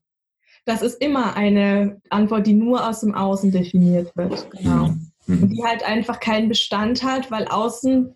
Das 0.64 0.82
ist 0.82 1.00
immer 1.02 1.36
eine 1.36 2.00
Antwort, 2.10 2.46
die 2.46 2.54
nur 2.54 2.88
aus 2.88 3.00
dem 3.00 3.14
Außen 3.14 3.50
definiert 3.50 4.16
wird. 4.16 4.48
Genau. 4.52 4.94
Mhm. 5.26 5.42
Und 5.42 5.48
die 5.50 5.64
halt 5.64 5.84
einfach 5.84 6.20
keinen 6.20 6.48
Bestand 6.48 7.02
hat, 7.02 7.30
weil 7.30 7.46
außen 7.46 8.15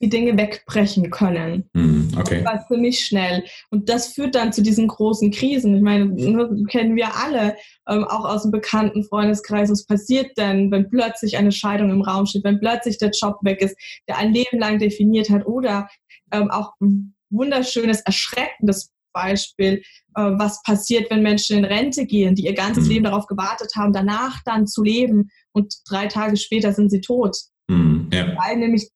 die 0.00 0.08
Dinge 0.08 0.36
wegbrechen 0.36 1.10
können. 1.10 1.68
Mhm. 1.72 2.10
Okay. 2.16 2.42
Das 2.42 2.52
war 2.52 2.66
ziemlich 2.68 3.00
schnell. 3.04 3.44
Und 3.70 3.88
das 3.88 4.08
führt 4.08 4.34
dann 4.34 4.52
zu 4.52 4.62
diesen 4.62 4.88
großen 4.88 5.30
Krisen. 5.30 5.76
Ich 5.76 5.82
meine, 5.82 6.14
das 6.14 6.66
kennen 6.68 6.96
wir 6.96 7.14
alle, 7.16 7.56
ähm, 7.88 8.04
auch 8.04 8.24
aus 8.24 8.42
dem 8.42 8.52
bekannten 8.52 9.04
Freundeskreis. 9.04 9.70
Was 9.70 9.86
passiert 9.86 10.36
denn, 10.38 10.70
wenn 10.70 10.88
plötzlich 10.90 11.36
eine 11.36 11.52
Scheidung 11.52 11.90
im 11.90 12.02
Raum 12.02 12.26
steht, 12.26 12.44
wenn 12.44 12.60
plötzlich 12.60 12.98
der 12.98 13.10
Job 13.10 13.38
weg 13.42 13.60
ist, 13.60 13.76
der 14.08 14.18
ein 14.18 14.32
Leben 14.32 14.58
lang 14.58 14.78
definiert 14.78 15.30
hat 15.30 15.46
oder 15.46 15.88
ähm, 16.32 16.50
auch 16.50 16.72
ein 16.80 17.14
wunderschönes, 17.30 18.00
erschreckendes 18.02 18.92
Beispiel, 19.12 19.82
äh, 20.14 20.22
was 20.22 20.62
passiert, 20.62 21.10
wenn 21.10 21.22
Menschen 21.22 21.58
in 21.58 21.64
Rente 21.64 22.06
gehen, 22.06 22.34
die 22.34 22.44
ihr 22.44 22.54
ganzes 22.54 22.84
mhm. 22.84 22.90
Leben 22.90 23.04
darauf 23.04 23.26
gewartet 23.26 23.72
haben, 23.74 23.92
danach 23.92 24.42
dann 24.44 24.66
zu 24.66 24.82
leben 24.82 25.30
und 25.52 25.74
drei 25.88 26.06
Tage 26.06 26.36
später 26.36 26.72
sind 26.72 26.90
sie 26.90 27.00
tot. 27.00 27.36
Mhm, 27.68 28.08
ja. 28.12 28.34
Weil 28.36 28.58
nämlich 28.58 28.88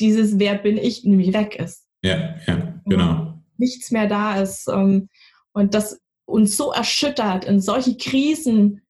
dieses 0.00 0.38
Wer 0.38 0.56
bin 0.56 0.76
ich 0.78 1.04
nämlich 1.04 1.32
weg 1.32 1.56
ist. 1.56 1.86
Ja, 2.02 2.34
ja, 2.46 2.80
genau. 2.86 3.42
Nichts 3.58 3.90
mehr 3.90 4.08
da 4.08 4.40
ist. 4.40 4.68
Ähm, 4.68 5.08
und 5.52 5.74
das 5.74 6.00
uns 6.24 6.56
so 6.56 6.72
erschüttert, 6.72 7.44
in 7.44 7.60
solche 7.60 7.96
Krisen 7.96 8.80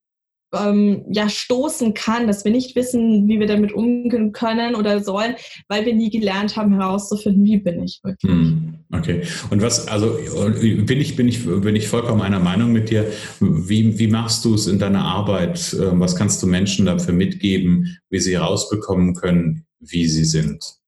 ähm, 0.53 1.05
ja 1.11 1.29
stoßen 1.29 1.95
kann, 1.95 2.27
dass 2.27 2.45
wir 2.45 2.53
nicht 2.53 2.75
wissen, 2.77 3.29
wie 3.29 3.39
wir 3.39 3.47
damit 3.47 3.73
umgehen 3.73 4.33
können 4.33 4.75
oder 4.75 5.03
sollen, 5.03 5.37
weil 5.69 5.87
wir 5.87 5.95
nie 5.95 6.11
gelernt 6.11 6.57
haben 6.57 6.75
herauszufinden, 6.75 7.45
wie 7.45 7.59
bin 7.59 7.83
ich 7.83 8.01
wirklich. 8.03 8.31
Hm, 8.31 8.75
okay. 8.93 9.23
Und 9.51 9.63
was, 9.63 9.87
also 9.89 10.19
bin 10.61 11.01
ich, 11.01 11.17
bin 11.17 11.29
ich, 11.29 11.47
bin 11.47 11.77
ich 11.77 11.89
vollkommen 11.89 12.21
einer 12.21 12.41
Meinung 12.41 12.73
mit 12.73 12.91
dir. 12.91 13.07
Wie, 13.41 13.99
wie 13.99 14.09
machst 14.09 14.45
du 14.45 14.55
es 14.55 14.67
in 14.67 14.79
deiner 14.79 15.05
Arbeit? 15.05 15.77
Ähm, 15.81 16.01
was 16.01 16.17
kannst 16.17 16.43
du 16.43 16.47
Menschen 16.47 16.87
dafür 16.87 17.15
mitgeben, 17.15 17.99
wie 18.11 18.21
sie 18.21 18.37
herausbekommen 18.37 19.15
können, 19.15 19.67
wie 19.79 20.07
sie 20.07 20.25
sind? 20.25 20.80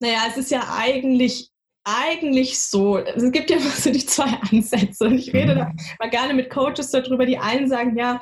Naja, 0.00 0.24
es 0.28 0.36
ist 0.36 0.50
ja 0.50 0.74
eigentlich 0.76 1.50
eigentlich 1.88 2.58
so, 2.60 2.98
es 2.98 3.30
gibt 3.30 3.48
ja 3.48 3.56
immer 3.60 3.70
so 3.70 3.90
die 3.90 4.04
zwei 4.04 4.38
Ansätze 4.50 5.04
und 5.04 5.18
ich 5.18 5.32
rede 5.32 5.54
da 5.54 5.64
mhm. 5.66 5.76
mal 6.00 6.10
gerne 6.10 6.34
mit 6.34 6.50
Coaches 6.50 6.90
darüber, 6.90 7.24
die 7.24 7.38
einen 7.38 7.68
sagen, 7.68 7.96
ja, 7.96 8.20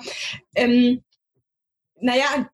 ähm, 0.54 1.02
naja, 2.00 2.50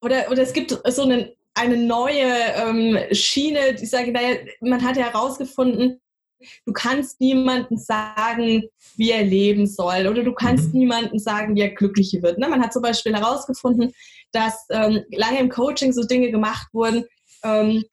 oder, 0.00 0.28
oder 0.30 0.42
es 0.42 0.52
gibt 0.52 0.76
so 0.84 1.02
einen 1.02 1.30
eine 1.54 1.76
neue 1.76 2.32
ähm, 2.56 2.98
Schiene. 3.12 3.74
Ich 3.80 3.90
sage, 3.90 4.12
naja, 4.12 4.38
man 4.60 4.82
hat 4.82 4.96
ja 4.96 5.04
herausgefunden, 5.04 6.00
du 6.66 6.72
kannst 6.72 7.20
niemandem 7.20 7.76
sagen, 7.76 8.64
wie 8.96 9.10
er 9.10 9.22
leben 9.22 9.66
soll 9.66 10.06
oder 10.08 10.22
du 10.24 10.32
kannst 10.32 10.72
mhm. 10.72 10.80
niemandem 10.80 11.18
sagen, 11.18 11.54
wie 11.54 11.60
er 11.60 11.74
glücklich 11.74 12.16
wird. 12.20 12.38
Ne? 12.38 12.48
Man 12.48 12.62
hat 12.62 12.72
zum 12.72 12.82
Beispiel 12.82 13.14
herausgefunden, 13.14 13.92
dass 14.32 14.66
ähm, 14.70 15.04
lange 15.12 15.40
im 15.40 15.50
Coaching 15.50 15.92
so 15.92 16.04
Dinge 16.04 16.30
gemacht 16.30 16.68
wurden, 16.72 17.04
ähm, 17.44 17.84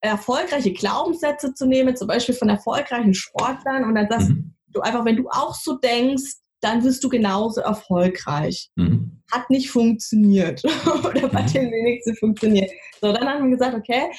erfolgreiche 0.00 0.72
Glaubenssätze 0.72 1.54
zu 1.54 1.66
nehmen, 1.66 1.96
zum 1.96 2.08
Beispiel 2.08 2.34
von 2.34 2.48
erfolgreichen 2.48 3.14
Sportlern 3.14 3.84
und 3.84 3.94
dann 3.94 4.08
sagst 4.08 4.30
mhm. 4.30 4.54
du 4.68 4.80
einfach, 4.80 5.04
wenn 5.04 5.16
du 5.16 5.28
auch 5.28 5.54
so 5.54 5.76
denkst, 5.78 6.36
dann 6.60 6.84
wirst 6.84 7.02
du 7.02 7.08
genauso 7.08 7.60
erfolgreich. 7.60 8.70
Mhm. 8.76 9.22
Hat 9.30 9.50
nicht 9.50 9.70
funktioniert 9.70 10.62
oder 11.04 11.28
bei 11.28 11.42
mhm. 11.42 11.52
den 11.52 11.72
wenigsten 11.72 12.16
funktioniert. 12.16 12.70
So, 13.00 13.12
dann 13.12 13.28
haben 13.28 13.44
wir 13.44 13.56
gesagt, 13.56 13.74
okay, 13.74 14.10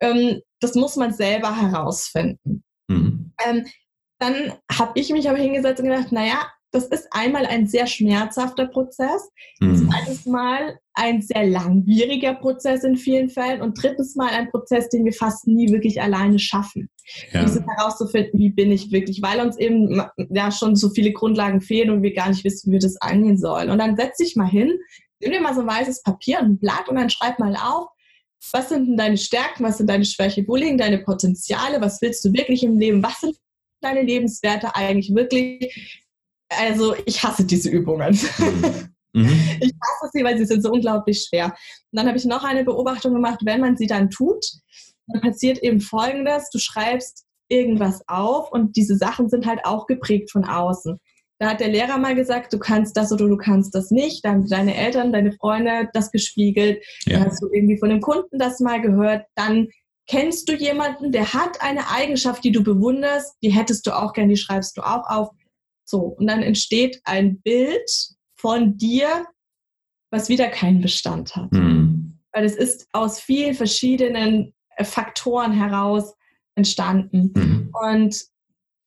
ähm, 0.00 0.40
das 0.60 0.74
muss 0.74 0.96
man 0.96 1.12
selber 1.12 1.54
herausfinden. 1.54 2.62
Mhm. 2.88 3.32
Ähm, 3.44 3.66
dann 4.20 4.54
habe 4.72 4.92
ich 4.94 5.10
mich 5.10 5.28
aber 5.28 5.38
hingesetzt 5.38 5.80
und 5.80 5.88
gedacht, 5.88 6.12
naja, 6.12 6.50
das 6.70 6.86
ist 6.88 7.08
einmal 7.12 7.46
ein 7.46 7.66
sehr 7.66 7.86
schmerzhafter 7.86 8.66
Prozess, 8.66 9.30
mhm. 9.60 9.88
zweites 9.88 10.26
Mal 10.26 10.78
ein 10.94 11.22
sehr 11.22 11.46
langwieriger 11.46 12.34
Prozess 12.34 12.84
in 12.84 12.96
vielen 12.96 13.30
Fällen 13.30 13.62
und 13.62 13.82
drittens 13.82 14.16
Mal 14.16 14.30
ein 14.30 14.50
Prozess, 14.50 14.88
den 14.88 15.04
wir 15.04 15.12
fast 15.12 15.46
nie 15.46 15.70
wirklich 15.72 16.02
alleine 16.02 16.38
schaffen. 16.38 16.90
Ja. 17.32 17.42
Dieses 17.42 17.62
herauszufinden, 17.66 18.38
wie 18.38 18.50
bin 18.50 18.70
ich 18.70 18.90
wirklich, 18.90 19.22
weil 19.22 19.40
uns 19.40 19.56
eben 19.56 20.02
ja 20.30 20.50
schon 20.50 20.76
so 20.76 20.90
viele 20.90 21.12
Grundlagen 21.12 21.60
fehlen 21.60 21.90
und 21.90 22.02
wir 22.02 22.12
gar 22.12 22.28
nicht 22.28 22.44
wissen, 22.44 22.68
wie 22.68 22.74
wir 22.74 22.80
das 22.80 23.00
angehen 23.00 23.38
sollen. 23.38 23.70
Und 23.70 23.78
dann 23.78 23.96
setz 23.96 24.18
dich 24.18 24.36
mal 24.36 24.48
hin, 24.48 24.78
nimm 25.20 25.32
dir 25.32 25.40
mal 25.40 25.54
so 25.54 25.62
ein 25.62 25.66
weißes 25.66 26.02
Papier 26.02 26.40
und 26.40 26.46
ein 26.46 26.58
Blatt 26.58 26.88
und 26.88 26.96
dann 26.96 27.10
schreib 27.10 27.38
mal 27.38 27.56
auf, 27.56 27.88
was 28.52 28.68
sind 28.68 28.86
denn 28.86 28.96
deine 28.96 29.16
Stärken, 29.16 29.64
was 29.64 29.78
sind 29.78 29.88
deine 29.88 30.04
Schwächen, 30.04 30.46
wo 30.46 30.56
liegen 30.56 30.78
deine 30.78 30.98
Potenziale, 30.98 31.80
was 31.80 32.00
willst 32.02 32.24
du 32.24 32.32
wirklich 32.32 32.62
im 32.62 32.78
Leben, 32.78 33.02
was 33.02 33.20
sind 33.20 33.36
deine 33.80 34.02
Lebenswerte 34.02 34.74
eigentlich 34.76 35.14
wirklich? 35.14 36.04
Also 36.48 36.94
ich 37.06 37.22
hasse 37.22 37.44
diese 37.44 37.70
Übungen. 37.70 38.18
Mhm. 38.38 39.22
mhm. 39.22 39.40
Ich 39.60 39.72
hasse 39.72 40.10
sie, 40.12 40.24
weil 40.24 40.38
sie 40.38 40.46
sind 40.46 40.62
so 40.62 40.70
unglaublich 40.70 41.26
schwer. 41.28 41.46
Und 41.46 41.54
dann 41.92 42.06
habe 42.06 42.18
ich 42.18 42.24
noch 42.24 42.44
eine 42.44 42.64
Beobachtung 42.64 43.14
gemacht, 43.14 43.40
wenn 43.44 43.60
man 43.60 43.76
sie 43.76 43.86
dann 43.86 44.10
tut, 44.10 44.44
dann 45.06 45.22
passiert 45.22 45.62
eben 45.62 45.80
Folgendes, 45.80 46.50
du 46.50 46.58
schreibst 46.58 47.24
irgendwas 47.48 48.02
auf 48.08 48.52
und 48.52 48.76
diese 48.76 48.96
Sachen 48.96 49.28
sind 49.28 49.46
halt 49.46 49.64
auch 49.64 49.86
geprägt 49.86 50.30
von 50.30 50.44
außen. 50.44 51.00
Da 51.38 51.50
hat 51.50 51.60
der 51.60 51.68
Lehrer 51.68 51.98
mal 51.98 52.16
gesagt, 52.16 52.52
du 52.52 52.58
kannst 52.58 52.96
das 52.96 53.12
oder 53.12 53.28
du 53.28 53.36
kannst 53.36 53.74
das 53.74 53.90
nicht. 53.90 54.24
Dann 54.24 54.32
haben 54.32 54.48
deine 54.48 54.76
Eltern, 54.76 55.12
deine 55.12 55.32
Freunde 55.32 55.88
das 55.94 56.10
gespiegelt. 56.10 56.84
Ja. 57.06 57.18
Dann 57.18 57.28
hast 57.28 57.40
du 57.40 57.48
irgendwie 57.52 57.78
von 57.78 57.90
einem 57.90 58.00
Kunden 58.00 58.38
das 58.38 58.58
mal 58.58 58.82
gehört. 58.82 59.24
Dann 59.36 59.68
kennst 60.08 60.48
du 60.48 60.54
jemanden, 60.54 61.12
der 61.12 61.32
hat 61.32 61.62
eine 61.62 61.90
Eigenschaft, 61.90 62.42
die 62.42 62.50
du 62.50 62.64
bewunderst, 62.64 63.36
die 63.42 63.50
hättest 63.50 63.86
du 63.86 63.96
auch 63.96 64.14
gern, 64.14 64.28
die 64.28 64.36
schreibst 64.36 64.76
du 64.76 64.82
auch 64.82 65.08
auf. 65.08 65.28
So, 65.88 66.00
und 66.00 66.26
dann 66.26 66.42
entsteht 66.42 67.00
ein 67.04 67.40
Bild 67.40 67.90
von 68.36 68.76
dir, 68.76 69.24
was 70.10 70.28
wieder 70.28 70.48
keinen 70.48 70.82
Bestand 70.82 71.34
hat. 71.34 71.50
Mhm. 71.52 72.18
Weil 72.32 72.44
es 72.44 72.56
ist 72.56 72.88
aus 72.92 73.20
vielen 73.20 73.54
verschiedenen 73.54 74.52
äh, 74.76 74.84
Faktoren 74.84 75.52
heraus 75.52 76.14
entstanden. 76.54 77.32
Mhm. 77.34 77.72
Und 77.72 78.22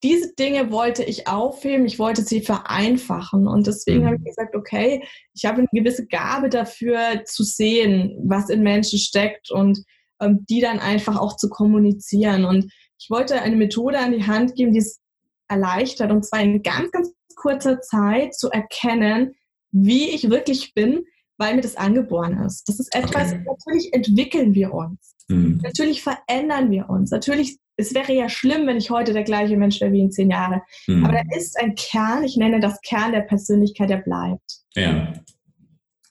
diese 0.04 0.36
Dinge 0.36 0.72
wollte 0.72 1.04
ich 1.04 1.28
aufheben, 1.28 1.88
ich 1.88 1.98
wollte 1.98 2.22
sie 2.22 2.42
vereinfachen. 2.42 3.48
Und 3.48 3.66
deswegen 3.66 4.02
mhm. 4.02 4.06
habe 4.06 4.16
ich 4.18 4.24
gesagt, 4.26 4.56
okay, 4.56 5.04
ich 5.34 5.46
habe 5.46 5.58
eine 5.58 5.68
gewisse 5.72 6.06
Gabe 6.06 6.50
dafür 6.50 7.24
zu 7.26 7.44
sehen, 7.44 8.16
was 8.26 8.50
in 8.50 8.62
Menschen 8.62 9.00
steckt 9.00 9.50
und 9.50 9.84
ähm, 10.20 10.46
die 10.48 10.62
dann 10.62 10.78
einfach 10.78 11.18
auch 11.18 11.36
zu 11.36 11.50
kommunizieren. 11.50 12.46
Und 12.46 12.72
ich 13.00 13.10
wollte 13.10 13.42
eine 13.42 13.56
Methode 13.56 13.98
an 13.98 14.12
die 14.12 14.28
Hand 14.28 14.54
geben, 14.54 14.74
die 14.74 14.80
es 14.80 15.02
erleichtert, 15.52 16.12
und 16.12 16.26
zwar 16.26 16.42
in 16.42 16.64
ganz, 16.64 16.92
ganz 16.92 17.14
kurzer 17.36 17.82
Zeit 17.82 18.36
zu 18.36 18.50
erkennen, 18.50 19.36
wie 19.72 20.10
ich 20.10 20.30
wirklich 20.30 20.74
bin, 20.74 21.06
weil 21.38 21.56
mir 21.56 21.62
das 21.62 21.76
angeboren 21.76 22.40
ist. 22.46 22.68
Das 22.70 22.80
ist 22.80 22.94
etwas, 22.96 23.34
okay. 23.34 23.44
natürlich 23.46 23.94
entwickeln 23.94 24.54
wir 24.54 24.74
uns. 24.74 25.16
Mhm. 25.28 25.60
Natürlich 25.64 26.04
verändern 26.04 26.70
wir 26.70 26.90
uns. 26.90 27.12
Natürlich, 27.12 27.58
es 27.78 27.96
wäre 27.96 28.14
ja 28.14 28.30
schlimm, 28.30 28.68
wenn 28.68 28.78
ich 28.78 28.92
heute 28.92 29.14
der 29.14 29.24
gleiche 29.24 29.58
Mensch 29.58 29.82
wäre 29.82 29.92
wie 29.92 30.02
in 30.02 30.12
zehn 30.12 30.30
Jahren. 30.30 30.62
Mhm. 30.88 31.06
Aber 31.06 31.14
da 31.14 31.36
ist 31.36 31.60
ein 31.60 31.76
Kern, 31.76 32.24
ich 32.24 32.38
nenne 32.38 32.60
das 32.60 32.80
Kern 32.82 33.12
der 33.12 33.22
Persönlichkeit, 33.22 33.90
der 33.90 33.98
bleibt. 33.98 34.62
Ja. 34.76 35.14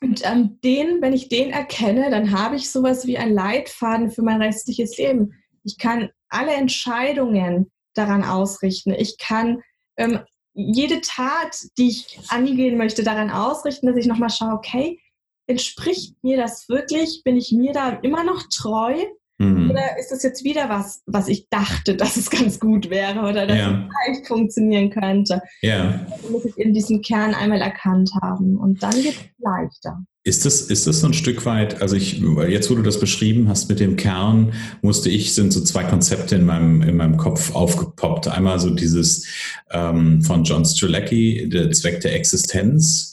Und 0.03 0.23
ähm, 0.25 0.59
den, 0.65 1.03
wenn 1.03 1.13
ich 1.13 1.29
den 1.29 1.51
erkenne, 1.51 2.11
dann 2.11 2.33
habe 2.33 2.57
ich 2.57 2.71
sowas 2.71 3.07
wie 3.07 3.19
einen 3.19 3.35
Leitfaden 3.35 4.11
für 4.11 4.23
mein 4.23 4.41
restliches 4.41 4.97
Leben. 4.97 5.35
Ich 5.63 5.79
kann 5.79 6.09
alle 6.29 6.55
Entscheidungen 6.55 7.71
daran 8.01 8.25
ausrichten. 8.25 8.93
Ich 8.93 9.19
kann 9.19 9.63
ähm, 9.97 10.21
jede 10.55 11.01
Tat, 11.01 11.57
die 11.79 11.89
ich 11.89 12.19
angehen 12.29 12.77
möchte, 12.77 13.03
daran 13.03 13.31
ausrichten, 13.31 13.87
dass 13.87 13.97
ich 13.97 14.07
nochmal 14.07 14.31
schaue, 14.31 14.55
okay, 14.55 14.99
entspricht 15.47 16.15
mir 16.23 16.37
das 16.37 16.69
wirklich? 16.69 17.23
Bin 17.25 17.37
ich 17.37 17.53
mir 17.53 17.73
da 17.73 17.91
immer 17.91 18.25
noch 18.25 18.45
treu? 18.53 19.05
Mhm. 19.41 19.71
Oder 19.71 19.99
ist 19.99 20.11
das 20.11 20.23
jetzt 20.23 20.45
wieder 20.45 20.69
was, 20.69 21.03
was 21.07 21.27
ich 21.29 21.49
dachte, 21.49 21.95
dass 21.97 22.17
es 22.17 22.31
ganz 22.31 22.61
gut 22.61 22.91
wäre 22.91 23.21
oder 23.21 23.47
dass 23.47 23.57
ja. 23.57 23.71
es 23.71 23.95
vielleicht 24.05 24.27
funktionieren 24.29 24.91
könnte? 24.91 25.41
Ja. 25.63 26.05
Dann 26.23 26.33
muss 26.33 26.45
ich 26.45 26.59
in 26.59 26.75
diesen 26.75 27.01
Kern 27.01 27.35
einmal 27.35 27.63
erkannt 27.63 28.11
haben 28.21 28.59
und 28.59 28.83
dann 28.83 28.93
geht 28.93 29.15
es 29.15 29.31
leichter. 29.39 30.05
Ist 30.23 30.45
das, 30.45 30.61
ist 30.61 30.87
das 30.87 31.01
so 31.01 31.07
ein 31.07 31.15
Stück 31.15 31.47
weit, 31.47 31.81
also 31.81 31.97
ich, 31.97 32.21
jetzt 32.21 32.71
wo 32.71 32.75
du 32.75 32.83
das 32.83 33.01
beschrieben 33.01 33.49
hast 33.49 33.71
mit 33.71 33.81
dem 33.81 33.97
Kern, 33.97 34.53
musste 34.83 35.09
ich, 35.09 35.35
sind 35.35 35.51
so 35.51 35.63
zwei 35.63 35.85
Konzepte 35.85 36.37
in 36.37 36.45
meinem, 36.45 36.83
in 36.83 36.99
meinem 36.99 37.17
Kopf 37.17 37.55
aufgepoppt. 37.55 38.29
Einmal 38.29 38.61
so 38.61 38.69
dieses 38.69 39.27
ähm, 39.71 40.21
von 40.21 40.45
John 40.45 40.67
Strzelecki, 40.67 41.49
der 41.49 41.71
Zweck 41.71 42.01
der 42.01 42.15
Existenz, 42.15 43.10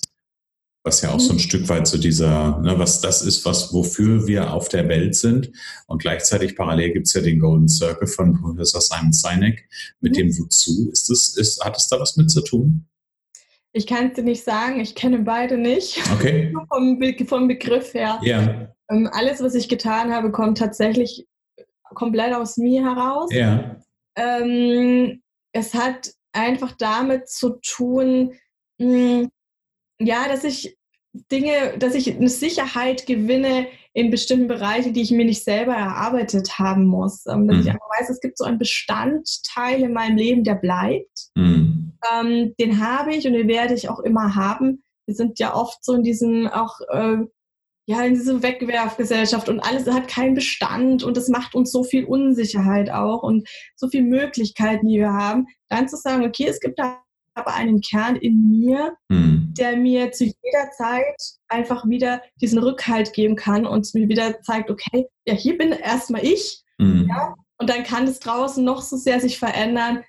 was 0.88 1.02
ja 1.02 1.12
auch 1.12 1.20
so 1.20 1.34
ein. 1.34 1.40
Stück 1.40 1.68
weit 1.70 1.86
zu 1.86 1.98
dieser, 1.98 2.60
ne, 2.60 2.80
was 2.80 3.02
das 3.02 3.22
ist, 3.22 3.46
was 3.46 3.74
wofür 3.74 4.26
wir 4.26 4.54
auf 4.54 4.70
der 4.70 4.88
Welt 4.88 5.16
sind. 5.16 5.52
Und 5.86 6.02
gleichzeitig 6.02 6.56
parallel 6.56 6.94
gibt 6.94 7.08
es 7.08 7.14
ja 7.14 7.22
den 7.22 7.40
Golden 7.40 7.68
Circle 7.68 8.08
von 8.08 8.42
Professor 8.42 8.82
Simon 8.82 9.14
Sinek 9.14 9.68
mit 10.00 10.14
mhm. 10.14 10.18
dem 10.18 10.40
Wozu. 10.40 10.90
Ist 10.92 11.10
das, 11.10 11.36
ist, 11.38 11.64
hat 11.64 11.78
es 11.78 11.88
da 11.88 12.00
was 12.00 12.18
mit 12.18 12.32
zu 12.32 12.42
tun? 12.42 12.88
Ich 13.74 13.86
kann 13.86 14.08
es 14.08 14.14
dir 14.14 14.24
nicht 14.24 14.44
sagen, 14.44 14.80
ich 14.80 14.96
kenne 14.96 15.20
beide 15.20 15.58
nicht. 15.58 16.00
Okay. 16.14 16.54
vom, 16.70 16.98
Be 16.98 17.16
vom 17.26 17.48
Begriff 17.48 17.94
her. 17.94 18.20
Ja. 18.24 18.74
Ähm, 18.90 19.10
alles, 19.12 19.42
was 19.44 19.54
ich 19.54 19.70
getan 19.70 20.12
habe, 20.12 20.32
kommt 20.32 20.58
tatsächlich 20.58 21.28
komplett 21.94 22.34
aus 22.34 22.58
mir 22.58 22.84
heraus. 22.84 23.30
Ja. 23.32 23.76
Ähm, 24.16 25.22
es 25.52 25.74
hat 25.74 26.12
einfach 26.32 26.72
damit 26.78 27.30
zu 27.30 27.60
tun, 27.62 28.34
mh, 28.80 29.20
hm, 29.20 29.30
ja, 30.00 30.28
dass 30.28 30.44
ich 30.44 30.78
Dinge, 31.32 31.78
dass 31.80 31.96
ich 31.96 32.16
eine 32.16 32.30
Sicherheit 32.30 33.06
gewinne 33.06 33.68
in 33.94 34.12
bestimmten 34.12 34.48
Bereichen, 34.48 34.94
die 34.94 35.02
ich 35.02 35.12
mir 35.12 35.26
nicht 35.26 35.44
selber 35.44 35.74
erarbeitet 35.74 36.60
haben 36.60 36.86
muss. 36.86 37.26
Ähm, 37.26 37.48
dass 37.48 37.58
mhm. 37.58 37.64
ich 37.64 37.70
einfach 37.70 37.90
weiß, 38.00 38.10
es 38.10 38.20
gibt 38.20 38.38
so 38.38 38.46
einen 38.46 38.60
Bestandteil 38.60 39.82
in 39.82 39.94
meinem 39.94 40.18
Leben, 40.18 40.44
der 40.44 40.56
bleibt. 40.56 41.30
Mhm. 41.36 41.94
Ähm, 42.14 42.54
den 42.60 42.80
habe 42.80 43.16
ich 43.16 43.26
und 43.26 43.34
den 43.34 43.48
werde 43.48 43.74
ich 43.74 43.90
auch 43.90 44.00
immer 44.00 44.36
haben. 44.36 44.84
Wir 45.08 45.16
sind 45.16 45.40
ja 45.40 45.56
oft 45.56 45.84
so 45.84 45.94
in 45.94 46.04
diesem 46.04 46.48
auch 46.48 46.80
äh, 46.90 47.18
ja 47.88 48.04
in 48.04 48.14
dieser 48.14 48.44
Wegwerfgesellschaft 48.44 49.50
und 49.50 49.62
alles 49.62 49.88
hat 49.88 50.08
keinen 50.10 50.36
Bestand 50.36 51.04
und 51.04 51.16
das 51.16 51.30
macht 51.30 51.56
uns 51.56 51.72
so 51.72 51.84
viel 51.84 52.04
Unsicherheit 52.04 52.92
auch 52.92 53.24
und 53.24 53.48
so 53.76 53.88
viele 53.88 54.04
Möglichkeiten, 54.04 54.88
die 54.88 55.00
wir 55.00 55.14
haben. 55.14 55.48
Dann 55.70 55.88
zu 55.88 55.96
sagen, 55.96 56.26
okay, 56.26 56.48
es 56.48 56.60
gibt 56.60 56.78
da 56.78 57.02
aber 57.38 57.54
einen 57.54 57.82
Kern 57.82 58.16
in 58.16 58.50
mir, 58.50 58.98
mhm. 59.10 59.54
der 59.58 59.78
mir 59.78 60.12
zu 60.12 60.26
jeder 60.26 60.72
Zeit 60.78 61.16
einfach 61.48 61.88
wieder 61.88 62.22
diesen 62.42 62.60
Rückhalt 62.60 63.14
geben 63.14 63.36
kann 63.36 63.66
und 63.66 63.94
mir 63.94 64.10
wieder 64.10 64.42
zeigt, 64.42 64.72
okay, 64.72 65.08
ja, 65.26 65.34
hier 65.34 65.58
bin 65.58 65.72
erstmal 65.72 66.26
ich. 66.26 66.64
Mhm. 66.78 67.08
Ja, 67.10 67.36
und 67.58 67.70
dann 67.70 67.84
kann 67.84 68.08
es 68.08 68.20
draußen 68.20 68.64
noch 68.64 68.82
so 68.82 68.98
sehr 68.98 69.20
sich 69.20 69.38
verändern. 69.40 70.04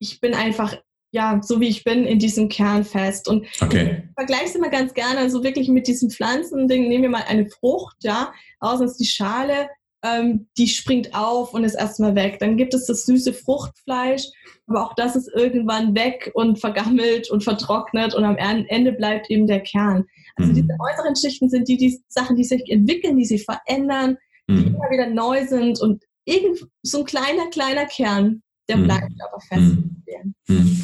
Ich 0.00 0.20
bin 0.20 0.34
einfach, 0.34 0.76
ja, 1.12 1.40
so 1.42 1.60
wie 1.60 1.68
ich 1.68 1.84
bin, 1.84 2.04
in 2.04 2.18
diesem 2.18 2.48
Kern 2.48 2.84
fest. 2.84 3.28
Und 3.28 3.46
okay. 3.60 4.04
ich 4.04 4.14
vergleiche 4.14 4.44
es 4.44 4.54
immer 4.54 4.70
ganz 4.70 4.94
gerne, 4.94 5.18
also 5.18 5.42
wirklich 5.42 5.68
mit 5.68 5.86
diesem 5.86 6.10
Pflanzending. 6.10 6.88
Nehmen 6.88 7.02
wir 7.02 7.10
mal 7.10 7.24
eine 7.26 7.48
Frucht, 7.48 7.96
ja, 8.02 8.32
außen 8.60 8.86
ist 8.86 8.98
die 8.98 9.06
Schale, 9.06 9.68
ähm, 10.16 10.48
die 10.56 10.68
springt 10.68 11.14
auf 11.14 11.54
und 11.54 11.64
ist 11.64 11.74
erstmal 11.74 12.14
weg. 12.14 12.38
Dann 12.40 12.56
gibt 12.56 12.74
es 12.74 12.86
das 12.86 13.06
süße 13.06 13.32
Fruchtfleisch, 13.32 14.24
aber 14.66 14.84
auch 14.84 14.94
das 14.94 15.16
ist 15.16 15.28
irgendwann 15.34 15.94
weg 15.94 16.30
und 16.34 16.58
vergammelt 16.58 17.30
und 17.30 17.44
vertrocknet 17.44 18.14
und 18.14 18.24
am 18.24 18.36
Ende 18.36 18.92
bleibt 18.92 19.30
eben 19.30 19.46
der 19.46 19.60
Kern. 19.60 20.04
Also 20.36 20.50
mhm. 20.50 20.56
diese 20.56 20.76
äußeren 20.78 21.16
Schichten 21.16 21.48
sind 21.48 21.68
die, 21.68 21.76
die 21.76 22.00
Sachen, 22.08 22.36
die 22.36 22.44
sich 22.44 22.68
entwickeln, 22.70 23.16
die 23.16 23.24
sich 23.24 23.44
verändern, 23.44 24.18
die 24.48 24.54
mhm. 24.54 24.74
immer 24.74 24.90
wieder 24.90 25.08
neu 25.08 25.46
sind 25.46 25.80
und 25.80 26.04
irgend 26.24 26.66
so 26.82 26.98
ein 27.00 27.04
kleiner, 27.04 27.48
kleiner 27.50 27.86
Kern, 27.86 28.42
der 28.68 28.76
mhm. 28.76 28.84
bleibt 28.84 29.12
aber 29.26 29.40
fest. 29.40 29.76
Mhm. 29.76 30.34
mhm. 30.48 30.82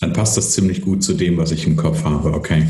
Dann 0.00 0.12
passt 0.12 0.36
das 0.36 0.52
ziemlich 0.52 0.82
gut 0.82 1.02
zu 1.02 1.14
dem, 1.14 1.36
was 1.38 1.50
ich 1.50 1.66
im 1.66 1.74
Kopf 1.76 2.04
habe, 2.04 2.32
okay. 2.32 2.64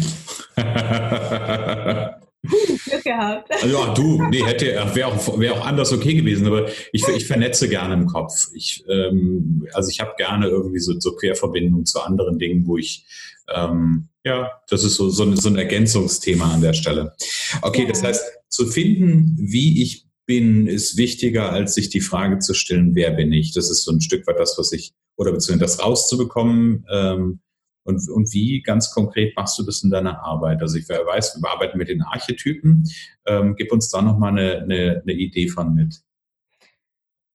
Glück 2.84 3.04
gehabt. 3.04 3.50
Also, 3.50 3.66
ja, 3.68 3.94
du, 3.94 4.22
nee, 4.28 4.44
hätte, 4.44 4.66
wäre 4.94 5.08
auch, 5.08 5.38
wär 5.38 5.54
auch 5.54 5.66
anders 5.66 5.92
okay 5.92 6.14
gewesen, 6.14 6.46
aber 6.46 6.68
ich, 6.92 7.06
ich 7.08 7.26
vernetze 7.26 7.68
gerne 7.68 7.94
im 7.94 8.06
Kopf. 8.06 8.48
Ich, 8.54 8.84
ähm, 8.88 9.66
also 9.72 9.90
ich 9.90 10.00
habe 10.00 10.12
gerne 10.16 10.46
irgendwie 10.46 10.78
so, 10.78 10.98
so 11.00 11.16
Querverbindungen 11.16 11.86
zu 11.86 12.00
anderen 12.00 12.38
Dingen, 12.38 12.66
wo 12.66 12.78
ich, 12.78 13.06
ähm, 13.52 14.08
ja, 14.24 14.50
das 14.68 14.84
ist 14.84 14.94
so, 14.94 15.10
so, 15.10 15.24
ein, 15.24 15.36
so 15.36 15.48
ein 15.48 15.56
Ergänzungsthema 15.56 16.52
an 16.52 16.60
der 16.60 16.74
Stelle. 16.74 17.14
Okay, 17.62 17.82
ja. 17.82 17.88
das 17.88 18.02
heißt, 18.02 18.24
zu 18.48 18.66
finden, 18.66 19.36
wie 19.38 19.82
ich 19.82 20.06
bin, 20.26 20.66
ist 20.66 20.96
wichtiger, 20.96 21.50
als 21.50 21.74
sich 21.74 21.88
die 21.88 22.02
Frage 22.02 22.38
zu 22.38 22.54
stellen, 22.54 22.94
wer 22.94 23.10
bin 23.10 23.32
ich? 23.32 23.52
Das 23.52 23.70
ist 23.70 23.82
so 23.82 23.90
ein 23.90 24.00
Stück 24.00 24.26
weit 24.26 24.38
das, 24.38 24.56
was 24.58 24.72
ich, 24.72 24.92
oder 25.16 25.32
beziehungsweise 25.32 25.78
das 25.78 25.84
rauszubekommen, 25.84 26.86
ähm, 26.90 27.40
und, 27.88 28.06
und 28.10 28.32
wie 28.34 28.60
ganz 28.60 28.90
konkret 28.92 29.34
machst 29.34 29.58
du 29.58 29.62
das 29.62 29.82
in 29.82 29.90
deiner 29.90 30.22
Arbeit? 30.22 30.60
Also 30.60 30.76
ich 30.76 30.88
weiß, 30.88 31.40
wir 31.40 31.50
arbeiten 31.50 31.78
mit 31.78 31.88
den 31.88 32.02
Archetypen. 32.02 32.84
Ähm, 33.26 33.56
gib 33.56 33.72
uns 33.72 33.88
da 33.88 34.02
nochmal 34.02 34.32
eine, 34.32 34.58
eine, 34.62 35.02
eine 35.02 35.12
Idee 35.14 35.48
von 35.48 35.74
mit. 35.74 36.02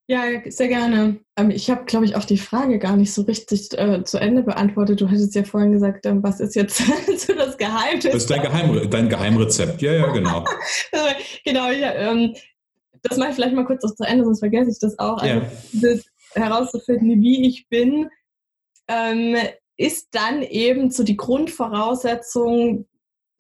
Ja, 0.07 0.21
sehr 0.45 0.67
gerne. 0.67 1.17
Ähm, 1.37 1.49
ich 1.49 1.71
habe, 1.71 1.85
glaube 1.85 2.05
ich, 2.05 2.15
auch 2.15 2.25
die 2.25 2.37
Frage 2.37 2.77
gar 2.77 2.95
nicht 2.97 3.13
so 3.13 3.23
richtig 3.23 3.75
äh, 3.79 4.03
zu 4.03 4.19
Ende 4.19 4.43
beantwortet. 4.43 5.01
Du 5.01 5.09
hattest 5.09 5.33
ja 5.33 5.43
vorhin 5.43 5.71
gesagt, 5.71 6.05
ähm, 6.05 6.21
was 6.21 6.39
ist 6.39 6.55
jetzt 6.55 6.77
so 7.17 7.33
das 7.33 7.57
Geheimnis? 7.57 8.03
Das 8.03 8.15
ist 8.15 8.29
dein, 8.29 8.43
Geheim, 8.43 8.89
dein 8.91 9.09
Geheimrezept. 9.09 9.81
Ja, 9.81 9.93
ja, 9.93 10.11
genau. 10.11 10.45
genau, 11.45 11.71
ja, 11.71 11.93
ähm, 11.93 12.35
das 13.01 13.17
mache 13.17 13.29
ich 13.29 13.35
vielleicht 13.35 13.55
mal 13.55 13.65
kurz 13.65 13.81
noch 13.83 13.95
zu 13.95 14.03
Ende, 14.03 14.23
sonst 14.23 14.39
vergesse 14.39 14.69
ich 14.69 14.79
das 14.79 14.99
auch. 14.99 15.17
Also, 15.17 15.35
ja. 15.35 15.51
das 15.73 16.05
herauszufinden, 16.35 17.21
wie 17.21 17.47
ich 17.47 17.67
bin, 17.69 18.07
ähm, 18.87 19.35
ist 19.77 20.09
dann 20.11 20.41
eben 20.43 20.91
so 20.91 21.03
die 21.03 21.17
Grundvoraussetzung 21.17 22.85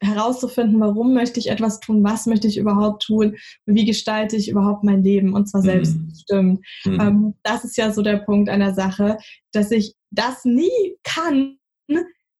herauszufinden, 0.01 0.79
warum 0.79 1.13
möchte 1.13 1.39
ich 1.39 1.49
etwas 1.49 1.79
tun, 1.79 2.03
was 2.03 2.25
möchte 2.25 2.47
ich 2.47 2.57
überhaupt 2.57 3.03
tun 3.03 3.37
wie 3.65 3.85
gestalte 3.85 4.35
ich 4.35 4.49
überhaupt 4.49 4.83
mein 4.83 5.03
Leben 5.03 5.33
und 5.33 5.47
zwar 5.47 5.61
mhm. 5.61 5.65
selbstbestimmt. 5.65 6.65
Mhm. 6.85 6.99
Ähm, 6.99 7.33
das 7.43 7.63
ist 7.63 7.77
ja 7.77 7.91
so 7.91 8.01
der 8.01 8.17
Punkt 8.17 8.49
einer 8.49 8.73
Sache, 8.73 9.17
dass 9.53 9.71
ich 9.71 9.95
das 10.11 10.43
nie 10.43 10.97
kann, 11.03 11.57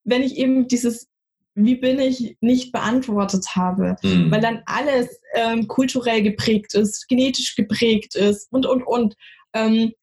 wenn 0.04 0.22
ich 0.22 0.38
eben 0.38 0.68
dieses 0.68 1.08
wie 1.56 1.76
bin 1.76 2.00
ich 2.00 2.36
nicht 2.42 2.72
beantwortet 2.72 3.46
habe, 3.56 3.96
mhm. 4.02 4.32
weil 4.32 4.42
dann 4.42 4.64
alles 4.66 5.22
ähm, 5.36 5.68
kulturell 5.68 6.24
geprägt 6.24 6.74
ist, 6.74 7.08
genetisch 7.08 7.56
geprägt 7.56 8.16
ist 8.16 8.52
und, 8.52 8.66
und, 8.66 8.82
und. 8.82 9.16
Ähm, 9.54 9.94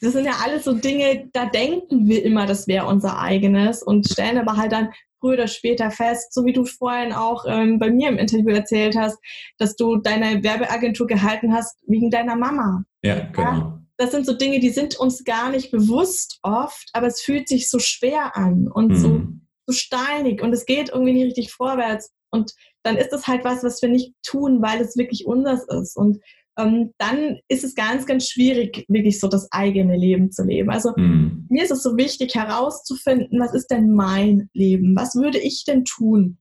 das 0.00 0.12
sind 0.12 0.24
ja 0.24 0.36
alles 0.42 0.64
so 0.64 0.72
Dinge, 0.72 1.28
da 1.32 1.46
denken 1.46 2.08
wir 2.08 2.24
immer, 2.24 2.46
das 2.46 2.66
wäre 2.66 2.86
unser 2.86 3.18
eigenes 3.18 3.82
und 3.82 4.10
stellen 4.10 4.38
aber 4.38 4.56
halt 4.56 4.72
dann 4.72 4.90
früher 5.20 5.34
oder 5.34 5.48
später 5.48 5.90
fest, 5.90 6.32
so 6.32 6.44
wie 6.44 6.52
du 6.52 6.64
vorhin 6.64 7.12
auch 7.12 7.44
ähm, 7.48 7.78
bei 7.78 7.90
mir 7.90 8.08
im 8.08 8.18
Interview 8.18 8.50
erzählt 8.50 8.96
hast, 8.96 9.18
dass 9.58 9.76
du 9.76 9.96
deine 9.96 10.42
Werbeagentur 10.42 11.06
gehalten 11.06 11.52
hast 11.52 11.78
wegen 11.86 12.10
deiner 12.10 12.36
Mama. 12.36 12.84
Ja, 13.02 13.20
genau. 13.32 13.42
Ja? 13.42 13.82
Das 13.98 14.10
sind 14.10 14.26
so 14.26 14.34
Dinge, 14.34 14.60
die 14.60 14.70
sind 14.70 14.98
uns 14.98 15.24
gar 15.24 15.50
nicht 15.50 15.70
bewusst 15.70 16.38
oft, 16.42 16.90
aber 16.92 17.06
es 17.06 17.22
fühlt 17.22 17.48
sich 17.48 17.70
so 17.70 17.78
schwer 17.78 18.36
an 18.36 18.68
und 18.68 18.88
mhm. 18.88 18.96
so, 18.96 19.22
so 19.66 19.72
steinig 19.72 20.42
und 20.42 20.52
es 20.52 20.66
geht 20.66 20.90
irgendwie 20.90 21.14
nicht 21.14 21.26
richtig 21.26 21.52
vorwärts. 21.52 22.12
Und 22.30 22.54
dann 22.82 22.96
ist 22.96 23.12
es 23.12 23.26
halt 23.26 23.44
was, 23.44 23.64
was 23.64 23.80
wir 23.80 23.88
nicht 23.88 24.12
tun, 24.22 24.60
weil 24.60 24.80
es 24.80 24.96
wirklich 24.96 25.26
unseres 25.26 25.64
ist. 25.68 25.96
Und 25.96 26.20
dann 26.56 27.38
ist 27.48 27.64
es 27.64 27.74
ganz, 27.74 28.06
ganz 28.06 28.28
schwierig, 28.28 28.86
wirklich 28.88 29.20
so 29.20 29.28
das 29.28 29.46
eigene 29.52 29.96
Leben 29.96 30.32
zu 30.32 30.42
leben. 30.42 30.70
Also 30.70 30.92
mhm. 30.96 31.46
mir 31.50 31.64
ist 31.64 31.70
es 31.70 31.82
so 31.82 31.96
wichtig 31.96 32.34
herauszufinden, 32.34 33.38
was 33.40 33.54
ist 33.54 33.70
denn 33.70 33.90
mein 33.90 34.48
Leben? 34.54 34.96
Was 34.96 35.14
würde 35.14 35.38
ich 35.38 35.64
denn 35.64 35.84
tun? 35.84 36.38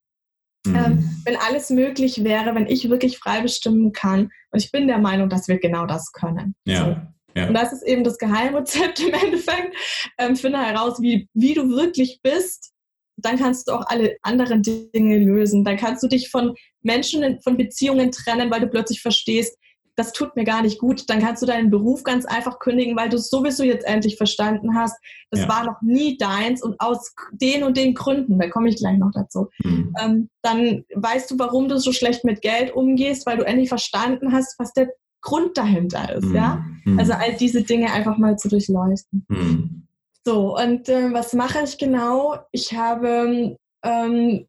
Mhm. 0.65 0.75
Ähm, 0.75 1.09
wenn 1.25 1.35
alles 1.35 1.69
möglich 1.69 2.23
wäre, 2.23 2.55
wenn 2.55 2.67
ich 2.67 2.89
wirklich 2.89 3.17
frei 3.17 3.41
bestimmen 3.41 3.91
kann. 3.91 4.29
Und 4.51 4.63
ich 4.63 4.71
bin 4.71 4.87
der 4.87 4.99
Meinung, 4.99 5.29
dass 5.29 5.47
wir 5.47 5.59
genau 5.59 5.85
das 5.85 6.11
können. 6.13 6.55
Ja. 6.65 6.85
So. 6.85 6.95
Ja. 7.39 7.49
Und 7.49 7.53
das 7.53 7.73
ist 7.73 7.83
eben 7.83 8.05
das 8.05 8.17
Geheimrezept 8.17 8.99
im 9.05 9.13
Endeffekt. 9.13 9.75
Ähm, 10.17 10.35
finde 10.35 10.59
heraus, 10.59 11.01
wie, 11.01 11.27
wie 11.33 11.53
du 11.53 11.69
wirklich 11.69 12.19
bist. 12.23 12.71
Dann 13.17 13.37
kannst 13.37 13.67
du 13.67 13.73
auch 13.73 13.85
alle 13.87 14.15
anderen 14.21 14.61
Dinge 14.61 15.19
lösen. 15.19 15.63
Dann 15.63 15.77
kannst 15.77 16.03
du 16.03 16.07
dich 16.07 16.29
von 16.29 16.53
Menschen, 16.81 17.41
von 17.41 17.57
Beziehungen 17.57 18.11
trennen, 18.11 18.51
weil 18.51 18.61
du 18.61 18.67
plötzlich 18.67 19.01
verstehst, 19.01 19.57
das 19.95 20.11
tut 20.11 20.35
mir 20.35 20.43
gar 20.43 20.61
nicht 20.61 20.79
gut, 20.79 21.09
dann 21.09 21.19
kannst 21.19 21.41
du 21.41 21.45
deinen 21.45 21.69
Beruf 21.69 22.03
ganz 22.03 22.25
einfach 22.25 22.59
kündigen, 22.59 22.97
weil 22.97 23.09
du 23.09 23.17
es 23.17 23.29
sowieso 23.29 23.63
jetzt 23.63 23.85
endlich 23.85 24.17
verstanden 24.17 24.75
hast. 24.75 24.95
Das 25.31 25.41
ja. 25.41 25.49
war 25.49 25.65
noch 25.65 25.81
nie 25.81 26.17
deins 26.17 26.61
und 26.61 26.79
aus 26.79 27.13
den 27.31 27.63
und 27.63 27.77
den 27.77 27.93
Gründen, 27.93 28.37
da 28.37 28.49
komme 28.49 28.69
ich 28.69 28.77
gleich 28.77 28.97
noch 28.97 29.11
dazu. 29.13 29.47
Mhm. 29.63 29.93
Ähm, 30.01 30.29
dann 30.41 30.83
weißt 30.93 31.31
du, 31.31 31.39
warum 31.39 31.69
du 31.69 31.79
so 31.79 31.91
schlecht 31.91 32.25
mit 32.25 32.41
Geld 32.41 32.73
umgehst, 32.73 33.25
weil 33.25 33.37
du 33.37 33.45
endlich 33.45 33.69
verstanden 33.69 34.33
hast, 34.33 34.59
was 34.59 34.73
der 34.73 34.89
Grund 35.21 35.57
dahinter 35.57 36.13
ist. 36.13 36.25
Mhm. 36.25 36.35
Ja? 36.35 36.65
Mhm. 36.83 36.99
Also 36.99 37.13
all 37.13 37.33
diese 37.33 37.63
Dinge 37.63 37.91
einfach 37.91 38.17
mal 38.17 38.37
zu 38.37 38.49
durchleuchten. 38.49 39.25
Mhm. 39.29 39.87
So, 40.25 40.57
und 40.57 40.89
äh, 40.89 41.13
was 41.13 41.33
mache 41.33 41.59
ich 41.63 41.77
genau? 41.77 42.39
Ich 42.51 42.73
habe 42.73 43.57
ähm, 43.83 44.47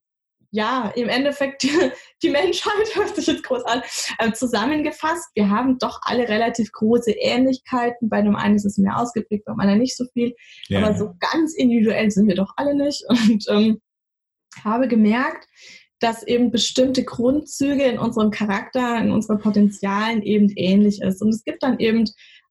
ja, 0.56 0.90
im 0.96 1.10
Endeffekt 1.10 1.62
die, 1.62 1.70
die 2.22 2.30
Menschheit, 2.30 2.94
hört 2.94 3.14
sich 3.14 3.26
jetzt 3.26 3.44
groß 3.44 3.64
an, 3.64 3.82
äh, 4.18 4.32
zusammengefasst. 4.32 5.28
Wir 5.34 5.50
haben 5.50 5.78
doch 5.78 6.00
alle 6.02 6.28
relativ 6.28 6.72
große 6.72 7.12
Ähnlichkeiten. 7.12 8.08
Bei 8.08 8.16
einem 8.16 8.36
einen 8.36 8.56
ist 8.56 8.64
es 8.64 8.78
mehr 8.78 8.98
ausgeprägt, 8.98 9.44
bei 9.44 9.52
einem 9.52 9.60
anderen 9.60 9.80
nicht 9.80 9.96
so 9.96 10.06
viel. 10.14 10.34
Ja. 10.68 10.82
Aber 10.82 10.96
so 10.96 11.14
ganz 11.20 11.54
individuell 11.54 12.10
sind 12.10 12.26
wir 12.26 12.34
doch 12.34 12.54
alle 12.56 12.74
nicht. 12.74 13.04
Und 13.08 13.44
ähm, 13.50 13.80
habe 14.64 14.88
gemerkt, 14.88 15.46
dass 16.00 16.26
eben 16.26 16.50
bestimmte 16.50 17.04
Grundzüge 17.04 17.84
in 17.84 17.98
unserem 17.98 18.30
Charakter, 18.30 18.98
in 18.98 19.10
unseren 19.10 19.38
Potenzialen 19.38 20.22
eben 20.22 20.50
ähnlich 20.56 21.02
ist. 21.02 21.20
Und 21.20 21.28
es 21.28 21.44
gibt 21.44 21.62
dann 21.62 21.78
eben 21.78 22.04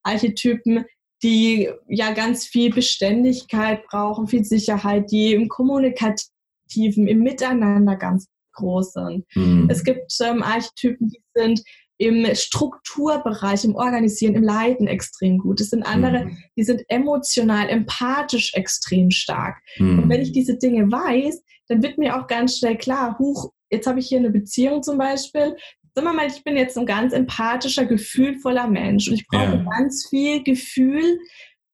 Archetypen, 0.03 0.85
die 1.23 1.71
ja 1.87 2.11
ganz 2.13 2.45
viel 2.45 2.71
Beständigkeit 2.71 3.83
brauchen, 3.87 4.27
viel 4.27 4.45
Sicherheit, 4.45 5.09
die 5.11 5.33
im 5.33 5.47
Kommunikativ 5.47 6.27
Kollektiven, 6.65 7.07
im 7.07 7.19
Miteinander 7.19 7.95
ganz 7.95 8.27
groß 8.53 8.93
sind. 8.93 9.25
Mhm. 9.35 9.67
Es 9.69 9.83
gibt 9.83 10.11
ähm, 10.21 10.43
Archetypen, 10.43 11.09
die 11.09 11.21
sind 11.33 11.61
im 11.97 12.25
Strukturbereich, 12.35 13.63
im 13.63 13.75
Organisieren, 13.75 14.35
im 14.35 14.43
Leiten 14.43 14.87
extrem 14.87 15.37
gut. 15.37 15.61
Es 15.61 15.69
sind 15.69 15.83
andere, 15.83 16.25
mhm. 16.25 16.37
die 16.57 16.63
sind 16.63 16.81
emotional, 16.89 17.69
empathisch 17.69 18.53
extrem 18.53 19.11
stark. 19.11 19.57
Mhm. 19.77 20.03
Und 20.03 20.09
wenn 20.09 20.21
ich 20.21 20.31
diese 20.31 20.57
Dinge 20.57 20.91
weiß, 20.91 21.41
dann 21.67 21.81
wird 21.81 21.97
mir 21.97 22.17
auch 22.17 22.27
ganz 22.27 22.57
schnell 22.57 22.77
klar, 22.77 23.17
huch, 23.17 23.51
jetzt 23.69 23.87
habe 23.87 23.99
ich 23.99 24.07
hier 24.07 24.19
eine 24.19 24.29
Beziehung 24.29 24.83
zum 24.83 24.97
Beispiel. 24.97 25.55
Sagen 25.95 26.07
wir 26.07 26.13
mal, 26.13 26.27
ich 26.27 26.43
bin 26.43 26.57
jetzt 26.57 26.77
ein 26.77 26.85
ganz 26.85 27.13
empathischer, 27.13 27.85
gefühlvoller 27.85 28.67
Mensch 28.67 29.07
und 29.07 29.15
ich 29.15 29.27
brauche 29.27 29.55
ja. 29.55 29.65
ganz 29.77 30.07
viel 30.09 30.43
Gefühl, 30.43 31.19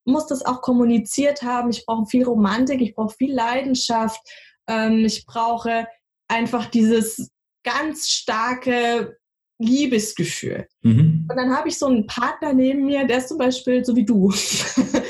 muss 0.06 0.27
das 0.27 0.45
auch 0.45 0.62
kommuniziert 0.62 1.41
haben. 1.41 1.71
Ich 1.71 1.86
brauche 1.86 2.06
viel 2.06 2.23
Romantik, 2.23 2.82
ich 2.82 2.93
brauche 2.93 3.15
viel 3.15 3.34
Leidenschaft 3.34 4.19
ähm, 4.67 5.06
ich 5.06 5.26
brauche 5.26 5.88
einfach 6.28 6.65
dieses 6.67 7.30
ganz 7.63 8.10
starke 8.10 9.17
Liebesgefühl. 9.60 10.67
Mhm. 10.82 11.28
Und 11.30 11.36
dann 11.36 11.56
habe 11.56 11.69
ich 11.69 11.78
so 11.78 11.86
einen 11.86 12.08
Partner 12.08 12.54
neben 12.54 12.86
mir, 12.86 13.06
der 13.06 13.19
ist 13.19 13.30
zum 13.30 13.38
Beispiel 13.38 13.86
so 13.86 13.95
wie 13.95 14.06
du. 14.06 14.34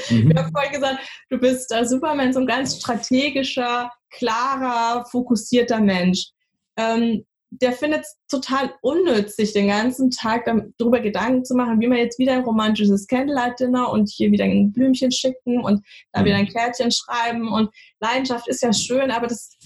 Mhm. 0.10 0.32
Ich 0.32 0.38
habe 0.38 0.52
vorhin 0.52 0.74
gesagt, 0.74 1.00
du 1.30 1.38
bist 1.38 1.74
äh, 1.74 1.86
Superman, 1.86 2.34
so 2.34 2.42
ein 2.42 2.48
ganz 2.48 2.76
strategischer, 2.76 3.90
klarer, 4.10 5.06
fokussierter 5.06 5.80
Mensch. 5.80 6.32
Ähm, 6.76 7.24
der 7.52 7.74
findet 7.74 8.02
es 8.02 8.18
total 8.30 8.74
unnütz, 8.82 9.36
sich 9.36 9.52
den 9.52 9.68
ganzen 9.68 10.10
Tag 10.10 10.50
darüber 10.78 11.02
Gedanken 11.02 11.44
zu 11.44 11.54
machen, 11.54 11.82
wie 11.82 11.88
man 11.88 11.98
jetzt 11.98 12.18
wieder 12.18 12.34
ein 12.34 12.44
romantisches 12.44 13.08
Candlelight-Dinner 13.08 13.92
und 13.92 14.10
hier 14.10 14.32
wieder 14.32 14.46
ein 14.46 14.72
Blümchen 14.72 15.12
schicken 15.12 15.62
und 15.62 15.86
da 16.14 16.22
mhm. 16.22 16.26
wieder 16.26 16.36
ein 16.38 16.48
Kärtchen 16.48 16.92
schreiben. 16.92 17.52
Und 17.52 17.70
Leidenschaft 18.00 18.48
ist 18.48 18.64
ja 18.64 18.72
schön, 18.72 19.12
aber 19.12 19.28
das 19.28 19.58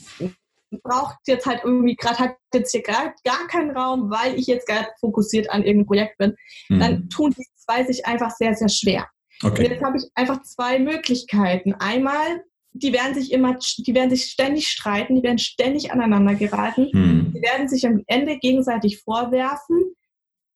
braucht 0.83 1.17
jetzt 1.27 1.45
halt 1.45 1.61
irgendwie 1.63 1.95
gerade, 1.95 2.17
hat 2.17 2.37
jetzt 2.53 2.71
hier 2.71 2.81
gerade 2.81 3.13
gar 3.23 3.47
keinen 3.47 3.77
Raum, 3.77 4.09
weil 4.09 4.35
ich 4.35 4.47
jetzt 4.47 4.67
gerade 4.67 4.87
fokussiert 4.99 5.49
an 5.51 5.61
irgendeinem 5.61 5.85
Projekt 5.85 6.17
bin. 6.17 6.35
Mhm. 6.69 6.79
Dann 6.79 7.09
tun 7.09 7.35
die 7.37 7.45
zwei 7.55 7.83
sich 7.83 8.05
einfach 8.07 8.31
sehr, 8.31 8.55
sehr 8.55 8.69
schwer. 8.69 9.07
Okay. 9.43 9.65
Und 9.65 9.71
jetzt 9.71 9.83
habe 9.83 9.97
ich 9.97 10.05
einfach 10.15 10.41
zwei 10.41 10.79
Möglichkeiten. 10.79 11.75
Einmal 11.75 12.43
die 12.77 12.91
werden 12.91 13.13
sich 13.13 13.31
immer, 13.31 13.57
die 13.77 13.95
werden 13.95 14.09
sich 14.09 14.25
ständig 14.25 14.67
streiten, 14.67 15.15
die 15.15 15.23
werden 15.23 15.37
ständig 15.37 15.91
aneinander 15.91 16.35
geraten, 16.35 16.89
hm. 16.91 17.33
die 17.33 17.41
werden 17.41 17.69
sich 17.69 17.87
am 17.87 18.03
Ende 18.07 18.37
gegenseitig 18.37 19.01
vorwerfen. 19.01 19.95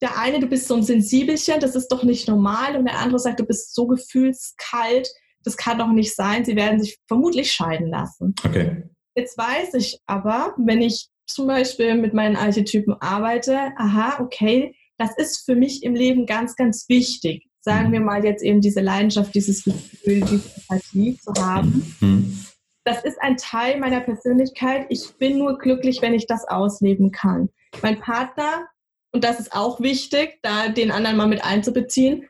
Der 0.02 0.20
eine, 0.20 0.40
du 0.40 0.48
bist 0.48 0.68
so 0.68 0.76
ein 0.76 0.84
Sensibelchen, 0.84 1.62
das 1.62 1.76
ist 1.76 1.88
doch 1.88 2.04
nicht 2.04 2.28
normal, 2.28 2.76
und 2.76 2.86
der 2.86 3.00
andere 3.00 3.20
sagt, 3.20 3.40
du 3.40 3.46
bist 3.46 3.74
so 3.74 3.88
gefühlskalt, 3.88 5.10
das 5.44 5.56
kann 5.56 5.80
doch 5.80 5.88
nicht 5.88 6.14
sein. 6.14 6.44
Sie 6.44 6.58
werden 6.58 6.82
sich 6.82 7.00
vermutlich 7.08 7.52
scheiden 7.52 7.88
lassen. 7.88 8.36
Okay. 8.46 8.84
Jetzt 9.16 9.38
weiß 9.38 9.74
ich 9.76 10.00
aber, 10.06 10.54
wenn 10.58 10.82
ich 10.82 11.08
zum 11.26 11.48
Beispiel 11.48 11.96
mit 11.96 12.14
meinen 12.14 12.36
Archetypen 12.36 12.96
arbeite, 13.00 13.72
aha, 13.78 14.20
okay, 14.22 14.76
das 14.98 15.18
ist 15.18 15.46
für 15.46 15.56
mich 15.56 15.84
im 15.84 15.96
Leben 15.96 16.26
ganz, 16.26 16.56
ganz 16.56 16.90
wichtig 16.90 17.49
sagen 17.70 17.92
wir 17.92 18.00
mal 18.00 18.26
jetzt 18.26 18.44
eben 18.44 18.62
diese 18.62 18.82
Leidenschaft, 18.82 19.36
dieses 19.36 19.64
Gefühl, 19.64 20.22
diese 20.22 20.50
Empathie 20.56 21.18
zu 21.18 21.32
haben. 21.40 21.96
Mhm. 22.00 22.40
Das 22.84 23.04
ist 23.04 23.22
ein 23.22 23.38
Teil 23.38 23.80
meiner 23.80 24.00
Persönlichkeit. 24.00 24.88
Ich 24.90 25.14
bin 25.20 25.38
nur 25.38 25.60
glücklich, 25.60 26.02
wenn 26.02 26.16
ich 26.16 26.26
das 26.26 26.48
ausleben 26.48 27.12
kann. 27.12 27.50
mein 27.84 28.00
Partner, 28.00 28.68
und 29.12 29.24
das 29.24 29.40
ist 29.40 29.54
auch 29.54 29.80
wichtig, 29.80 30.40
da 30.42 30.70
den 30.70 30.92
anderen 30.92 31.18
mal 31.18 31.28
mit 31.28 31.44
einzubeziehen, 31.44 32.28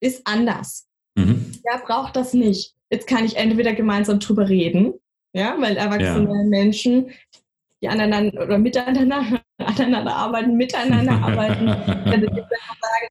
ist 0.00 0.26
anders. 0.26 0.86
Mhm. 1.14 1.52
Der 1.66 1.78
braucht 1.80 2.16
das 2.16 2.32
nicht. 2.32 2.74
Jetzt 2.90 3.06
kann 3.06 3.26
ich 3.26 3.36
entweder 3.36 3.74
gemeinsam 3.74 4.18
drüber 4.18 4.48
reden, 4.48 4.94
ja, 5.34 5.56
weil 5.58 5.76
erwachsene 5.76 6.30
ja. 6.30 6.48
Menschen, 6.48 7.10
die 7.82 7.88
aneinander 7.88 8.42
oder 8.42 8.58
miteinander, 8.58 9.42
aneinander 9.58 10.16
arbeiten, 10.16 10.56
miteinander 10.56 11.12
arbeiten, 11.12 11.66
dann 12.06 12.22
sagen, 12.22 13.08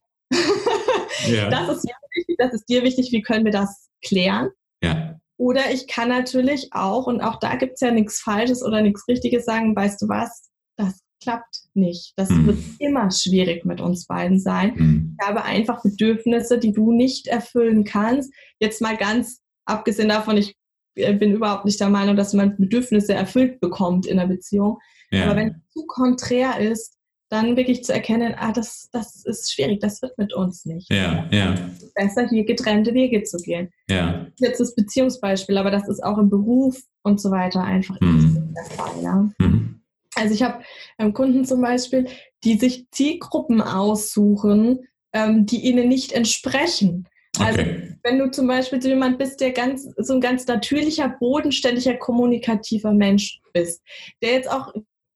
ja. 1.27 1.49
das 1.49 1.77
ist 1.77 1.83
dir 1.83 1.95
wichtig, 2.15 2.35
das 2.37 2.53
ist 2.53 2.65
dir 2.69 2.83
wichtig, 2.83 3.11
wie 3.11 3.21
können 3.21 3.45
wir 3.45 3.51
das 3.51 3.89
klären? 4.03 4.49
Ja. 4.83 5.19
Oder 5.37 5.71
ich 5.71 5.87
kann 5.87 6.09
natürlich 6.09 6.69
auch, 6.71 7.07
und 7.07 7.21
auch 7.21 7.39
da 7.39 7.55
gibt 7.55 7.73
es 7.75 7.81
ja 7.81 7.91
nichts 7.91 8.19
Falsches 8.19 8.61
oder 8.63 8.81
nichts 8.81 9.07
Richtiges, 9.07 9.45
sagen, 9.45 9.75
weißt 9.75 10.01
du 10.01 10.09
was, 10.09 10.49
das 10.75 11.01
klappt 11.21 11.61
nicht. 11.73 12.13
Das 12.17 12.29
mhm. 12.29 12.47
wird 12.47 12.57
immer 12.79 13.09
schwierig 13.11 13.65
mit 13.65 13.81
uns 13.81 14.05
beiden 14.05 14.39
sein. 14.39 14.73
Mhm. 14.75 15.17
Ich 15.19 15.27
habe 15.27 15.43
einfach 15.43 15.81
Bedürfnisse, 15.81 16.59
die 16.59 16.71
du 16.71 16.91
nicht 16.91 17.27
erfüllen 17.27 17.83
kannst. 17.83 18.33
Jetzt 18.59 18.81
mal 18.81 18.97
ganz 18.97 19.41
abgesehen 19.65 20.09
davon, 20.09 20.37
ich 20.37 20.55
äh, 20.95 21.13
bin 21.13 21.33
überhaupt 21.33 21.65
nicht 21.65 21.79
der 21.79 21.89
Meinung, 21.89 22.15
dass 22.15 22.33
man 22.33 22.57
Bedürfnisse 22.57 23.13
erfüllt 23.13 23.59
bekommt 23.59 24.05
in 24.05 24.19
einer 24.19 24.27
Beziehung. 24.27 24.79
Ja. 25.11 25.25
Aber 25.25 25.35
wenn 25.35 25.49
es 25.49 25.73
zu 25.73 25.85
konträr 25.87 26.59
ist, 26.59 26.97
dann 27.29 27.55
wirklich 27.55 27.83
zu 27.83 27.93
erkennen, 27.93 28.33
ah, 28.37 28.51
das, 28.51 28.89
das 28.91 29.23
ist 29.23 29.53
schwierig, 29.53 29.79
das 29.79 30.01
wird 30.01 30.17
mit 30.17 30.33
uns 30.33 30.65
nicht. 30.65 30.91
Ja, 30.91 31.27
ja. 31.31 31.55
Besser 31.93 32.27
hier 32.27 32.43
getrennte 32.43 32.93
Wege 32.93 33.23
zu 33.23 33.37
gehen. 33.37 33.69
Ja. 33.87 34.27
Jetzt 34.39 34.59
das 34.59 34.75
Beziehungsbeispiel, 34.75 35.57
aber 35.57 35.69
das 35.69 35.87
ist 35.87 36.03
auch 36.03 36.17
im 36.17 36.29
Beruf 36.29 36.81
und 37.03 37.21
so 37.21 37.29
weiter 37.29 37.63
einfach 37.63 37.99
mhm. 38.01 38.53
der 38.55 38.65
Fall. 38.65 39.03
Ja? 39.03 39.29
Mhm. 39.37 39.81
Also 40.15 40.33
ich 40.33 40.41
habe 40.41 40.63
ähm, 40.97 41.13
Kunden 41.13 41.45
zum 41.45 41.61
Beispiel, 41.61 42.07
die 42.43 42.57
sich 42.57 42.87
Zielgruppen 42.91 43.61
aussuchen, 43.61 44.87
ähm, 45.13 45.45
die 45.45 45.61
ihnen 45.61 45.87
nicht 45.87 46.11
entsprechen. 46.11 47.07
Also 47.37 47.61
okay. 47.61 47.95
wenn 48.03 48.17
du 48.17 48.31
zum 48.31 48.47
Beispiel 48.47 48.81
so 48.81 48.89
jemand 48.89 49.19
bist, 49.19 49.39
der 49.39 49.51
ganz 49.51 49.87
so 49.97 50.13
ein 50.13 50.21
ganz 50.21 50.47
natürlicher, 50.47 51.09
bodenständiger, 51.19 51.95
kommunikativer 51.95 52.91
Mensch 52.91 53.39
bist, 53.53 53.83
der 54.21 54.33
jetzt 54.33 54.49
auch 54.49 54.73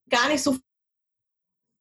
gar 0.09 0.29
nicht 0.29 0.43
so 0.43 0.55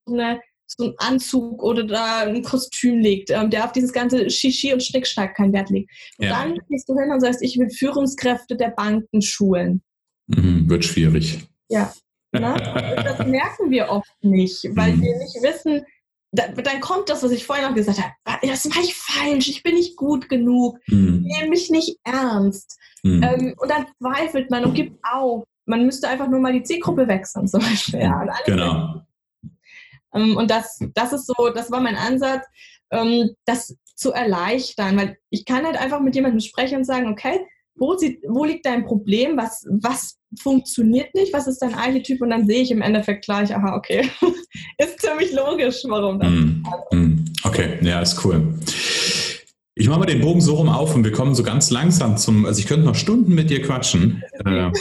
eine, 0.07 0.39
so 0.67 0.85
einen 0.85 0.93
Anzug 0.97 1.61
oder 1.61 1.83
da 1.83 2.21
ein 2.21 2.43
Kostüm 2.43 2.99
legt, 2.99 3.29
ähm, 3.29 3.49
der 3.49 3.65
auf 3.65 3.71
dieses 3.71 3.93
ganze 3.93 4.29
Shishi 4.29 4.73
und 4.73 4.83
Schnickschnack 4.83 5.35
keinen 5.35 5.53
Wert 5.53 5.69
legt. 5.69 5.91
Und 6.17 6.25
ja. 6.25 6.31
dann 6.43 6.59
gehst 6.69 6.89
du 6.89 6.97
hin 6.97 7.11
und 7.11 7.21
sagst, 7.21 7.41
ich 7.41 7.57
will 7.57 7.69
Führungskräfte 7.69 8.55
der 8.55 8.69
Banken 8.69 9.21
schulen. 9.21 9.81
Mhm, 10.27 10.69
wird 10.69 10.85
schwierig. 10.85 11.39
Ja. 11.69 11.93
Na? 12.31 12.57
das 12.95 13.19
merken 13.27 13.69
wir 13.69 13.89
oft 13.89 14.11
nicht, 14.21 14.63
weil 14.75 14.93
mhm. 14.93 15.01
wir 15.01 15.17
nicht 15.17 15.35
wissen, 15.41 15.85
da, 16.33 16.47
dann 16.47 16.79
kommt 16.79 17.09
das, 17.09 17.21
was 17.21 17.31
ich 17.31 17.45
vorhin 17.45 17.65
noch 17.65 17.75
gesagt 17.75 17.99
habe. 17.99 18.13
Ah, 18.25 18.39
das 18.41 18.65
mache 18.65 18.81
ich 18.81 18.95
falsch, 18.95 19.47
ich 19.49 19.61
bin 19.61 19.75
nicht 19.75 19.95
gut 19.95 20.29
genug, 20.29 20.79
mhm. 20.87 21.21
nehme 21.21 21.49
mich 21.49 21.69
nicht 21.69 21.97
ernst. 22.03 22.79
Mhm. 23.03 23.23
Ähm, 23.23 23.55
und 23.57 23.69
dann 23.69 23.85
zweifelt 23.99 24.49
man 24.49 24.65
und 24.65 24.73
gibt 24.73 24.97
auf. 25.03 25.43
Man 25.65 25.85
müsste 25.85 26.09
einfach 26.09 26.27
nur 26.27 26.39
mal 26.39 26.51
die 26.51 26.63
Zielgruppe 26.63 27.07
wechseln, 27.07 27.47
zum 27.47 27.61
Beispiel. 27.61 28.01
Ja, 28.01 28.25
genau. 28.45 29.01
Ähm, 30.13 30.37
und 30.37 30.49
das, 30.49 30.79
das 30.93 31.13
ist 31.13 31.27
so, 31.27 31.49
das 31.49 31.71
war 31.71 31.81
mein 31.81 31.95
Ansatz, 31.95 32.45
ähm, 32.91 33.31
das 33.45 33.75
zu 33.95 34.11
erleichtern, 34.11 34.97
weil 34.97 35.17
ich 35.29 35.45
kann 35.45 35.65
halt 35.65 35.77
einfach 35.77 35.99
mit 35.99 36.15
jemandem 36.15 36.39
sprechen 36.39 36.77
und 36.77 36.85
sagen, 36.85 37.07
okay, 37.07 37.41
wo, 37.75 37.95
sie, 37.97 38.19
wo 38.27 38.45
liegt 38.45 38.65
dein 38.65 38.85
Problem, 38.85 39.37
was, 39.37 39.65
was 39.69 40.19
funktioniert 40.39 41.13
nicht, 41.15 41.33
was 41.33 41.47
ist 41.47 41.59
dein 41.59 41.73
Archetyp? 41.73 42.21
Und 42.21 42.29
dann 42.29 42.45
sehe 42.45 42.61
ich 42.61 42.71
im 42.71 42.81
Endeffekt 42.81 43.25
gleich, 43.25 43.55
aha, 43.55 43.75
okay, 43.75 44.09
ist 44.77 45.01
ziemlich 45.01 45.31
logisch, 45.33 45.83
warum 45.87 46.19
das. 46.19 46.29
Mm, 46.29 47.25
okay, 47.43 47.79
ja, 47.81 48.01
ist 48.01 48.23
cool. 48.23 48.53
Ich 49.75 49.87
mache 49.87 49.99
mal 49.99 50.05
den 50.05 50.21
Bogen 50.21 50.39
so 50.39 50.53
rum 50.55 50.69
auf 50.69 50.93
und 50.93 51.03
wir 51.03 51.11
kommen 51.11 51.33
so 51.33 51.41
ganz 51.41 51.71
langsam 51.71 52.15
zum, 52.15 52.45
also 52.45 52.59
ich 52.59 52.67
könnte 52.67 52.85
noch 52.85 52.93
Stunden 52.93 53.33
mit 53.33 53.49
dir 53.49 53.61
quatschen. 53.63 54.21
Äh, 54.45 54.71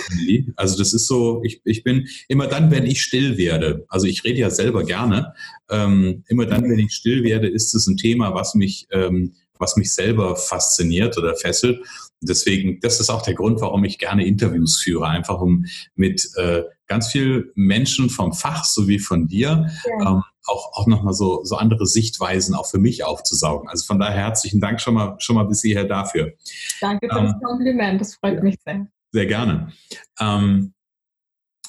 also 0.56 0.76
das 0.76 0.92
ist 0.92 1.06
so, 1.06 1.40
ich, 1.44 1.62
ich 1.64 1.82
bin 1.82 2.08
immer 2.28 2.46
dann, 2.46 2.70
wenn 2.70 2.84
ich 2.84 3.02
still 3.02 3.38
werde, 3.38 3.86
also 3.88 4.06
ich 4.06 4.22
rede 4.24 4.40
ja 4.40 4.50
selber 4.50 4.84
gerne, 4.84 5.32
ähm, 5.70 6.24
immer 6.28 6.44
dann, 6.44 6.68
wenn 6.68 6.78
ich 6.78 6.92
still 6.92 7.22
werde, 7.22 7.48
ist 7.48 7.74
es 7.74 7.86
ein 7.86 7.96
Thema, 7.96 8.34
was 8.34 8.54
mich, 8.54 8.86
ähm, 8.90 9.32
was 9.58 9.76
mich 9.76 9.92
selber 9.92 10.36
fasziniert 10.36 11.16
oder 11.16 11.36
fesselt. 11.36 11.82
Deswegen, 12.20 12.78
das 12.80 13.00
ist 13.00 13.08
auch 13.08 13.22
der 13.22 13.34
Grund, 13.34 13.62
warum 13.62 13.84
ich 13.84 13.98
gerne 13.98 14.26
Interviews 14.26 14.78
führe, 14.78 15.08
einfach 15.08 15.40
um 15.40 15.64
mit 15.94 16.28
äh, 16.36 16.64
ganz 16.86 17.08
viel 17.08 17.52
Menschen 17.54 18.10
vom 18.10 18.32
Fach 18.32 18.64
sowie 18.64 18.98
von 18.98 19.28
dir 19.28 19.70
ja. 19.84 20.10
ähm, 20.10 20.22
auch, 20.46 20.72
auch 20.72 20.86
nochmal 20.86 21.14
so, 21.14 21.44
so 21.44 21.56
andere 21.56 21.86
Sichtweisen 21.86 22.54
auch 22.54 22.68
für 22.68 22.78
mich 22.78 23.04
aufzusaugen. 23.04 23.68
Also 23.68 23.84
von 23.84 23.98
daher 23.98 24.22
herzlichen 24.22 24.60
Dank 24.60 24.80
schon 24.80 24.94
mal, 24.94 25.16
schon 25.18 25.36
mal 25.36 25.44
bis 25.44 25.62
hierher 25.62 25.84
dafür. 25.84 26.32
Danke 26.80 27.08
für 27.08 27.18
ähm, 27.18 27.24
das 27.26 27.40
Kompliment, 27.42 28.00
das 28.00 28.14
freut 28.16 28.42
mich 28.42 28.56
sehr. 28.64 28.86
Sehr 29.12 29.26
gerne. 29.26 29.72
Ähm, 30.18 30.72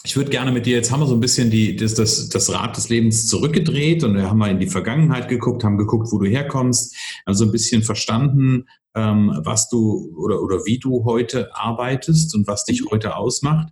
ich 0.06 0.18
würde 0.18 0.32
gerne 0.32 0.52
mit 0.52 0.66
dir, 0.66 0.76
jetzt 0.76 0.92
haben 0.92 1.00
wir 1.00 1.08
so 1.08 1.14
ein 1.14 1.22
bisschen 1.22 1.50
die, 1.50 1.78
das, 1.78 1.94
das, 1.94 2.28
das 2.28 2.52
Rad 2.52 2.76
des 2.76 2.90
Lebens 2.90 3.28
zurückgedreht 3.28 4.04
und 4.04 4.16
wir 4.16 4.30
haben 4.30 4.38
mal 4.38 4.52
in 4.52 4.60
die 4.60 4.68
Vergangenheit 4.68 5.30
geguckt, 5.30 5.64
haben 5.64 5.78
geguckt, 5.78 6.10
wo 6.12 6.20
du 6.20 6.26
herkommst, 6.26 6.94
haben 7.26 7.36
so 7.36 7.46
ein 7.46 7.54
bisschen 7.54 7.84
verstanden, 7.84 8.66
ähm, 8.96 9.34
was 9.44 9.70
du 9.70 10.14
oder, 10.18 10.42
oder 10.42 10.66
wie 10.66 10.78
du 10.78 11.06
heute 11.06 11.56
arbeitest 11.56 12.36
und 12.36 12.48
was 12.48 12.66
dich 12.66 12.82
mhm. 12.82 12.90
heute 12.92 13.16
ausmacht. 13.16 13.70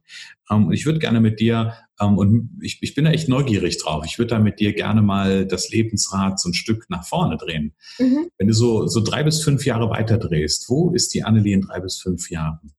Ähm, 0.52 0.68
und 0.68 0.74
ich 0.74 0.86
würde 0.86 1.00
gerne 1.00 1.22
mit 1.22 1.40
dir, 1.40 1.74
ähm, 2.00 2.18
und 2.18 2.60
ich, 2.62 2.80
ich 2.82 2.94
bin 2.94 3.06
da 3.06 3.12
echt 3.12 3.30
neugierig 3.30 3.78
drauf, 3.78 4.04
ich 4.06 4.20
würde 4.20 4.36
da 4.36 4.40
mit 4.40 4.60
dir 4.60 4.74
gerne 4.74 5.02
mal 5.02 5.46
das 5.46 5.70
Lebensrad 5.70 6.40
so 6.40 6.50
ein 6.50 6.54
Stück 6.54 6.90
nach 6.90 7.06
vorne 7.06 7.38
drehen. 7.38 7.74
Mhm. 7.98 8.30
Wenn 8.38 8.48
du 8.48 8.54
so, 8.54 8.88
so 8.88 9.02
drei 9.02 9.24
bis 9.24 9.44
fünf 9.44 9.66
Jahre 9.66 9.90
weiter 9.90 10.18
drehst, 10.18 10.70
wo 10.70 10.92
ist 10.92 11.14
die 11.14 11.24
Annelie 11.24 11.56
in 11.56 11.62
drei 11.62 11.80
bis 11.80 12.00
fünf 12.00 12.30
Jahren? 12.30 12.74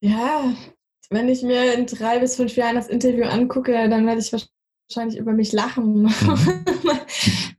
Ja, 0.00 0.54
wenn 1.10 1.28
ich 1.28 1.42
mir 1.42 1.74
in 1.74 1.86
drei 1.86 2.18
bis 2.18 2.36
fünf 2.36 2.54
Jahren 2.56 2.76
das 2.76 2.88
Interview 2.88 3.24
angucke, 3.24 3.88
dann 3.88 4.06
werde 4.06 4.20
ich 4.20 4.32
wahrscheinlich 4.32 5.18
über 5.18 5.32
mich 5.32 5.52
lachen. 5.52 6.02
Mhm. 6.02 6.10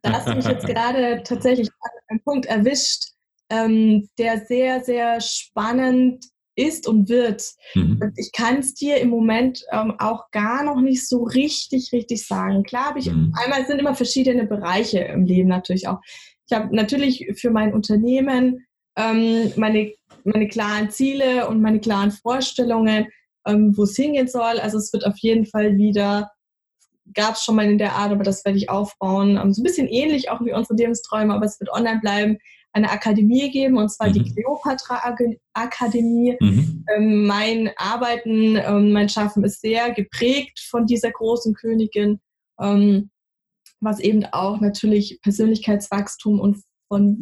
da 0.01 0.13
hast 0.13 0.27
du 0.27 0.35
mich 0.35 0.45
jetzt 0.45 0.67
gerade 0.67 1.23
tatsächlich 1.23 1.69
an 1.81 1.91
einem 2.07 2.21
Punkt 2.21 2.45
erwischt, 2.45 3.05
ähm, 3.49 4.07
der 4.17 4.45
sehr, 4.45 4.83
sehr 4.83 5.19
spannend 5.21 6.25
ist 6.59 6.87
und 6.87 7.09
wird. 7.09 7.43
Mhm. 7.75 7.99
Und 8.01 8.13
ich 8.17 8.31
kann 8.31 8.57
es 8.57 8.73
dir 8.73 8.97
im 8.97 9.09
Moment 9.09 9.63
ähm, 9.71 9.95
auch 9.99 10.31
gar 10.31 10.63
noch 10.63 10.81
nicht 10.81 11.07
so 11.07 11.23
richtig, 11.23 11.91
richtig 11.91 12.25
sagen. 12.25 12.63
Klar 12.63 12.87
habe 12.87 12.99
ich, 12.99 13.11
mhm. 13.11 13.33
einmal 13.43 13.65
sind 13.65 13.79
immer 13.79 13.95
verschiedene 13.95 14.45
Bereiche 14.45 14.99
im 14.99 15.25
Leben 15.25 15.49
natürlich 15.49 15.87
auch. 15.87 15.99
Ich 16.49 16.55
habe 16.55 16.75
natürlich 16.75 17.27
für 17.35 17.51
mein 17.51 17.73
Unternehmen 17.73 18.65
ähm, 18.97 19.51
meine, 19.55 19.93
meine 20.23 20.47
klaren 20.47 20.89
Ziele 20.89 21.47
und 21.47 21.61
meine 21.61 21.79
klaren 21.79 22.11
Vorstellungen 22.11 23.07
ähm, 23.49 23.75
wo 23.75 23.83
es 23.83 23.95
hingehen 23.95 24.27
soll. 24.27 24.59
Also 24.59 24.77
es 24.77 24.91
wird 24.93 25.05
auf 25.05 25.17
jeden 25.17 25.45
Fall 25.45 25.77
wieder, 25.77 26.31
gab 27.13 27.35
es 27.35 27.43
schon 27.43 27.55
mal 27.55 27.69
in 27.69 27.77
der 27.77 27.93
Art, 27.93 28.11
aber 28.11 28.23
das 28.23 28.45
werde 28.45 28.57
ich 28.57 28.69
aufbauen. 28.69 29.37
Ähm, 29.37 29.53
so 29.53 29.61
ein 29.61 29.63
bisschen 29.63 29.87
ähnlich 29.87 30.29
auch 30.29 30.41
wie 30.41 30.53
unsere 30.53 30.75
Lebensträume, 30.75 31.33
aber 31.33 31.45
es 31.45 31.59
wird 31.59 31.71
online 31.71 31.99
bleiben 31.99 32.37
eine 32.73 32.91
Akademie 32.91 33.51
geben, 33.51 33.77
und 33.77 33.89
zwar 33.89 34.09
mhm. 34.09 34.13
die 34.13 34.31
Cleopatra 34.31 35.15
Akademie. 35.53 36.37
Mhm. 36.39 36.85
Ähm, 36.95 37.25
mein 37.25 37.71
Arbeiten, 37.77 38.55
ähm, 38.55 38.91
mein 38.91 39.09
Schaffen 39.09 39.43
ist 39.43 39.61
sehr 39.61 39.91
geprägt 39.91 40.59
von 40.59 40.85
dieser 40.85 41.11
großen 41.11 41.53
Königin, 41.53 42.19
ähm, 42.59 43.09
was 43.79 43.99
eben 43.99 44.25
auch 44.25 44.59
natürlich 44.59 45.19
Persönlichkeitswachstum 45.21 46.39
und 46.39 46.63
von 46.91 47.17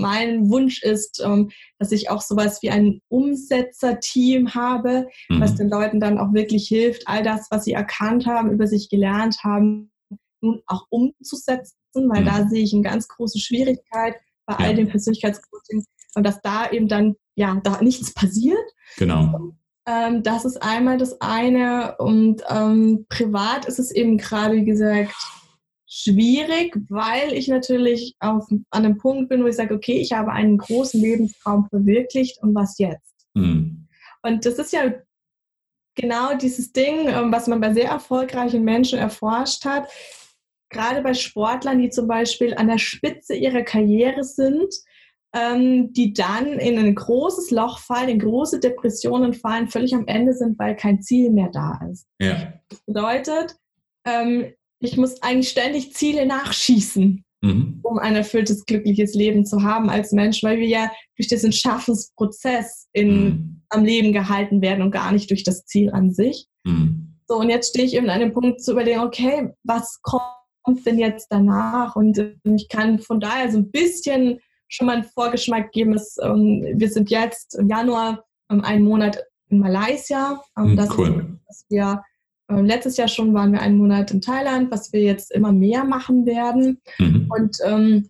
meinem 0.00 0.48
Wunsch 0.48 0.82
ist, 0.82 1.20
ähm, 1.24 1.50
dass 1.78 1.90
ich 1.90 2.08
auch 2.08 2.22
sowas 2.22 2.62
wie 2.62 2.70
ein 2.70 3.00
Umsetzerteam 3.08 4.54
habe, 4.54 5.08
mhm. 5.28 5.40
was 5.40 5.56
den 5.56 5.68
Leuten 5.68 6.00
dann 6.00 6.18
auch 6.18 6.32
wirklich 6.32 6.68
hilft, 6.68 7.06
all 7.06 7.22
das, 7.22 7.48
was 7.50 7.64
sie 7.64 7.72
erkannt 7.72 8.26
haben, 8.26 8.52
über 8.52 8.66
sich 8.66 8.88
gelernt 8.88 9.38
haben, 9.42 9.90
nun 10.40 10.62
auch 10.66 10.86
umzusetzen, 10.88 11.74
weil 11.94 12.22
mhm. 12.22 12.26
da 12.26 12.48
sehe 12.48 12.62
ich 12.62 12.72
eine 12.72 12.82
ganz 12.82 13.08
große 13.08 13.40
Schwierigkeit 13.40 14.14
bei 14.48 14.54
ja. 14.54 14.70
all 14.70 14.74
den 14.74 14.88
Persönlichkeitscoachings 14.88 15.84
und 16.14 16.26
dass 16.26 16.40
da 16.40 16.70
eben 16.70 16.88
dann 16.88 17.14
ja 17.36 17.60
da 17.62 17.80
nichts 17.82 18.12
passiert. 18.14 18.64
Genau. 18.96 19.52
Ähm, 19.86 20.22
das 20.22 20.44
ist 20.44 20.60
einmal 20.62 20.98
das 20.98 21.20
eine 21.20 21.96
und 21.98 22.42
ähm, 22.48 23.06
privat 23.08 23.66
ist 23.66 23.78
es 23.78 23.90
eben 23.90 24.18
gerade, 24.18 24.56
wie 24.56 24.64
gesagt, 24.64 25.14
schwierig, 25.86 26.76
weil 26.88 27.32
ich 27.32 27.48
natürlich 27.48 28.14
auf, 28.20 28.46
an 28.50 28.64
einem 28.70 28.98
Punkt 28.98 29.28
bin, 29.28 29.42
wo 29.42 29.46
ich 29.46 29.56
sage, 29.56 29.74
okay, 29.74 29.98
ich 29.98 30.12
habe 30.12 30.32
einen 30.32 30.58
großen 30.58 31.00
Lebenstraum 31.00 31.66
verwirklicht 31.68 32.42
und 32.42 32.54
was 32.54 32.78
jetzt? 32.78 33.14
Mhm. 33.34 33.86
Und 34.22 34.44
das 34.44 34.54
ist 34.54 34.72
ja 34.72 34.92
genau 35.94 36.36
dieses 36.36 36.72
Ding, 36.72 37.08
ähm, 37.08 37.32
was 37.32 37.46
man 37.46 37.60
bei 37.60 37.72
sehr 37.72 37.88
erfolgreichen 37.88 38.64
Menschen 38.64 38.98
erforscht 38.98 39.64
hat. 39.64 39.88
Gerade 40.70 41.02
bei 41.02 41.14
Sportlern, 41.14 41.78
die 41.78 41.90
zum 41.90 42.06
Beispiel 42.06 42.54
an 42.54 42.68
der 42.68 42.78
Spitze 42.78 43.34
ihrer 43.34 43.62
Karriere 43.62 44.24
sind, 44.24 44.74
ähm, 45.34 45.92
die 45.92 46.12
dann 46.12 46.46
in 46.46 46.78
ein 46.78 46.94
großes 46.94 47.50
Loch 47.50 47.78
fallen, 47.78 48.08
in 48.08 48.18
große 48.18 48.60
Depressionen 48.60 49.34
fallen, 49.34 49.68
völlig 49.68 49.94
am 49.94 50.06
Ende 50.06 50.32
sind, 50.32 50.58
weil 50.58 50.74
kein 50.76 51.02
Ziel 51.02 51.30
mehr 51.30 51.50
da 51.52 51.80
ist. 51.90 52.06
Ja. 52.18 52.54
Das 52.68 52.80
bedeutet, 52.86 53.56
ähm, 54.06 54.52
ich 54.80 54.96
muss 54.96 55.22
eigentlich 55.22 55.50
ständig 55.50 55.94
Ziele 55.94 56.24
nachschießen, 56.24 57.24
mhm. 57.42 57.80
um 57.82 57.98
ein 57.98 58.16
erfülltes, 58.16 58.64
glückliches 58.64 59.14
Leben 59.14 59.44
zu 59.44 59.62
haben 59.62 59.90
als 59.90 60.12
Mensch, 60.12 60.42
weil 60.42 60.58
wir 60.58 60.68
ja 60.68 60.90
durch 61.16 61.28
diesen 61.28 61.52
Schaffensprozess 61.52 62.88
in, 62.92 63.24
mhm. 63.24 63.62
am 63.68 63.84
Leben 63.84 64.12
gehalten 64.12 64.62
werden 64.62 64.82
und 64.82 64.92
gar 64.92 65.12
nicht 65.12 65.30
durch 65.30 65.44
das 65.44 65.66
Ziel 65.66 65.90
an 65.90 66.12
sich. 66.12 66.46
Mhm. 66.64 67.16
So, 67.26 67.36
und 67.36 67.50
jetzt 67.50 67.70
stehe 67.70 67.84
ich 67.84 67.94
eben 67.94 68.08
an 68.08 68.20
dem 68.20 68.32
Punkt 68.32 68.62
zu 68.62 68.72
überlegen, 68.72 69.00
okay, 69.00 69.50
was 69.62 70.00
kommt 70.00 70.22
denn 70.66 70.98
jetzt 70.98 71.28
danach? 71.30 71.96
Und 71.96 72.18
ich 72.44 72.68
kann 72.68 72.98
von 72.98 73.20
daher 73.20 73.50
so 73.50 73.58
ein 73.58 73.70
bisschen 73.70 74.38
schon 74.68 74.86
mal 74.86 74.96
einen 74.96 75.04
Vorgeschmack 75.04 75.72
geben. 75.72 75.92
Dass, 75.92 76.16
ähm, 76.22 76.66
wir 76.74 76.88
sind 76.90 77.10
jetzt 77.10 77.54
im 77.56 77.68
Januar 77.68 78.24
ähm, 78.50 78.62
einen 78.62 78.84
Monat 78.84 79.22
in 79.48 79.60
Malaysia. 79.60 80.42
Ähm, 80.58 80.76
das 80.76 80.96
cool. 80.96 81.38
Ist, 81.48 81.66
wir 81.70 82.02
ähm, 82.50 82.64
letztes 82.64 82.96
Jahr 82.96 83.08
schon 83.08 83.34
waren 83.34 83.52
wir 83.52 83.60
einen 83.60 83.78
Monat 83.78 84.10
in 84.10 84.20
Thailand, 84.20 84.70
was 84.70 84.92
wir 84.92 85.02
jetzt 85.02 85.32
immer 85.32 85.52
mehr 85.52 85.84
machen 85.84 86.26
werden. 86.26 86.80
Mhm. 86.98 87.30
Und 87.30 87.56
ähm, 87.64 88.08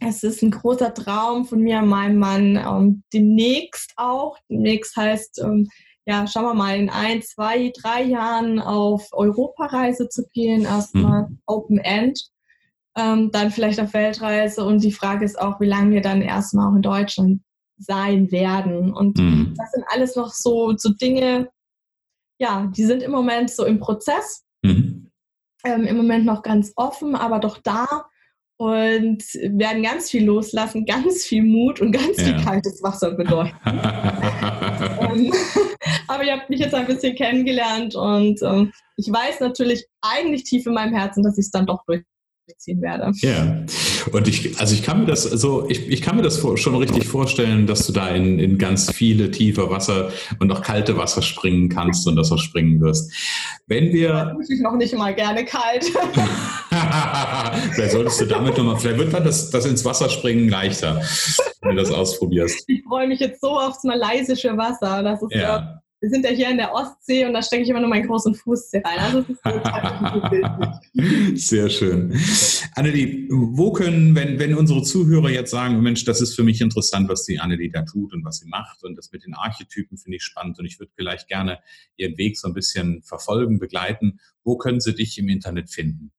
es 0.00 0.22
ist 0.22 0.42
ein 0.42 0.50
großer 0.50 0.94
Traum 0.94 1.44
von 1.44 1.60
mir 1.60 1.78
und 1.78 1.88
meinem 1.88 2.18
Mann, 2.18 2.56
ähm, 2.56 3.02
demnächst 3.12 3.92
auch. 3.96 4.36
Demnächst 4.48 4.96
heißt, 4.96 5.40
ähm, 5.44 5.68
ja, 6.04 6.26
schauen 6.26 6.44
wir 6.44 6.54
mal, 6.54 6.76
in 6.76 6.90
ein, 6.90 7.22
zwei, 7.22 7.72
drei 7.80 8.02
Jahren 8.02 8.58
auf 8.58 9.08
Europareise 9.12 10.08
zu 10.08 10.26
gehen. 10.32 10.62
Erstmal 10.62 11.28
mhm. 11.28 11.38
Open 11.46 11.78
End, 11.78 12.20
ähm, 12.96 13.30
dann 13.30 13.50
vielleicht 13.50 13.80
auf 13.80 13.94
Weltreise. 13.94 14.64
Und 14.64 14.82
die 14.82 14.92
Frage 14.92 15.24
ist 15.24 15.40
auch, 15.40 15.60
wie 15.60 15.66
lange 15.66 15.92
wir 15.92 16.02
dann 16.02 16.22
erstmal 16.22 16.70
auch 16.70 16.76
in 16.76 16.82
Deutschland 16.82 17.40
sein 17.78 18.30
werden. 18.32 18.92
Und 18.92 19.18
mhm. 19.18 19.54
das 19.56 19.70
sind 19.72 19.84
alles 19.88 20.16
noch 20.16 20.32
so, 20.32 20.76
so 20.76 20.92
Dinge, 20.92 21.48
ja, 22.38 22.70
die 22.76 22.84
sind 22.84 23.02
im 23.02 23.12
Moment 23.12 23.50
so 23.50 23.64
im 23.64 23.78
Prozess. 23.78 24.44
Mhm. 24.62 25.08
Ähm, 25.64 25.84
Im 25.84 25.96
Moment 25.96 26.24
noch 26.24 26.42
ganz 26.42 26.72
offen, 26.74 27.14
aber 27.14 27.38
doch 27.38 27.58
da 27.58 27.86
und 28.62 29.22
werden 29.34 29.82
ganz 29.82 30.10
viel 30.10 30.24
loslassen, 30.24 30.84
ganz 30.86 31.24
viel 31.24 31.42
Mut 31.42 31.80
und 31.80 31.92
ganz 31.92 32.18
ja. 32.18 32.24
viel 32.24 32.44
kaltes 32.44 32.82
Wasser 32.82 33.12
bedeuten. 33.12 33.56
aber 36.08 36.24
ihr 36.24 36.32
habt 36.32 36.50
mich 36.50 36.60
jetzt 36.60 36.74
ein 36.74 36.86
bisschen 36.86 37.14
kennengelernt 37.14 37.94
und 37.94 38.40
ähm, 38.42 38.72
ich 38.96 39.10
weiß 39.10 39.40
natürlich 39.40 39.86
eigentlich 40.00 40.44
tief 40.44 40.66
in 40.66 40.74
meinem 40.74 40.94
Herzen, 40.94 41.22
dass 41.22 41.38
ich 41.38 41.46
es 41.46 41.50
dann 41.50 41.66
doch 41.66 41.84
durch 41.86 42.02
ziehen 42.58 42.82
werde. 42.82 43.10
Ja, 43.16 43.64
und 44.10 44.26
ich, 44.26 44.58
also 44.58 44.74
ich 44.74 44.82
kann 44.82 45.00
mir 45.00 45.06
das 45.06 45.22
so, 45.22 45.68
ich, 45.68 45.88
ich 45.88 46.02
kann 46.02 46.16
mir 46.16 46.22
das 46.22 46.40
schon 46.56 46.74
richtig 46.74 47.06
vorstellen, 47.06 47.66
dass 47.66 47.86
du 47.86 47.92
da 47.92 48.08
in, 48.08 48.38
in 48.38 48.58
ganz 48.58 48.92
viele 48.92 49.30
tiefe 49.30 49.70
Wasser 49.70 50.10
und 50.38 50.50
auch 50.50 50.62
kalte 50.62 50.96
Wasser 50.96 51.22
springen 51.22 51.68
kannst 51.68 52.06
und 52.08 52.16
das 52.16 52.32
auch 52.32 52.38
springen 52.38 52.80
wirst. 52.80 53.12
Wenn 53.66 53.92
wir. 53.92 54.08
Ja, 54.08 54.36
ich 54.48 54.60
noch 54.60 54.76
nicht 54.76 54.96
mal 54.96 55.14
gerne 55.14 55.44
kalt. 55.44 55.84
vielleicht 57.72 57.92
solltest 57.92 58.20
du 58.20 58.26
damit 58.26 58.56
nochmal, 58.56 58.78
vielleicht 58.78 58.98
wird 58.98 59.14
dann 59.14 59.24
das, 59.24 59.50
das 59.50 59.66
ins 59.66 59.84
Wasser 59.84 60.08
springen 60.08 60.48
leichter, 60.48 61.00
wenn 61.60 61.76
du 61.76 61.82
das 61.82 61.92
ausprobierst. 61.92 62.64
Ich 62.66 62.82
freue 62.84 63.06
mich 63.08 63.20
jetzt 63.20 63.40
so 63.40 63.58
aufs 63.58 63.84
malaysische 63.84 64.56
Wasser. 64.56 65.02
Das 65.02 65.22
ist 65.22 65.32
ja. 65.32 65.40
ja 65.40 65.81
wir 66.02 66.10
sind 66.10 66.24
ja 66.24 66.32
hier 66.32 66.50
in 66.50 66.56
der 66.56 66.74
Ostsee 66.74 67.24
und 67.24 67.32
da 67.32 67.40
stecke 67.40 67.62
ich 67.62 67.68
immer 67.68 67.78
nur 67.78 67.88
meinen 67.88 68.08
großen 68.08 68.34
Fuß 68.34 68.72
rein. 68.74 68.98
Also 68.98 69.24
Sehr 71.36 71.70
schön. 71.70 72.12
Annelie, 72.74 73.28
wo 73.30 73.72
können, 73.72 74.16
wenn, 74.16 74.40
wenn 74.40 74.56
unsere 74.56 74.82
Zuhörer 74.82 75.30
jetzt 75.30 75.52
sagen, 75.52 75.80
Mensch, 75.80 76.04
das 76.04 76.20
ist 76.20 76.34
für 76.34 76.42
mich 76.42 76.60
interessant, 76.60 77.08
was 77.08 77.24
die 77.24 77.38
Annelie 77.38 77.70
da 77.70 77.82
tut 77.82 78.12
und 78.12 78.24
was 78.24 78.38
sie 78.38 78.48
macht 78.48 78.82
und 78.82 78.96
das 78.96 79.12
mit 79.12 79.24
den 79.24 79.34
Archetypen 79.34 79.96
finde 79.96 80.16
ich 80.16 80.24
spannend 80.24 80.58
und 80.58 80.66
ich 80.66 80.80
würde 80.80 80.90
vielleicht 80.96 81.28
gerne 81.28 81.60
ihren 81.96 82.18
Weg 82.18 82.36
so 82.36 82.48
ein 82.48 82.54
bisschen 82.54 83.02
verfolgen, 83.02 83.60
begleiten. 83.60 84.18
Wo 84.42 84.56
können 84.56 84.80
sie 84.80 84.94
dich 84.94 85.18
im 85.18 85.28
Internet 85.28 85.70
finden? 85.70 86.10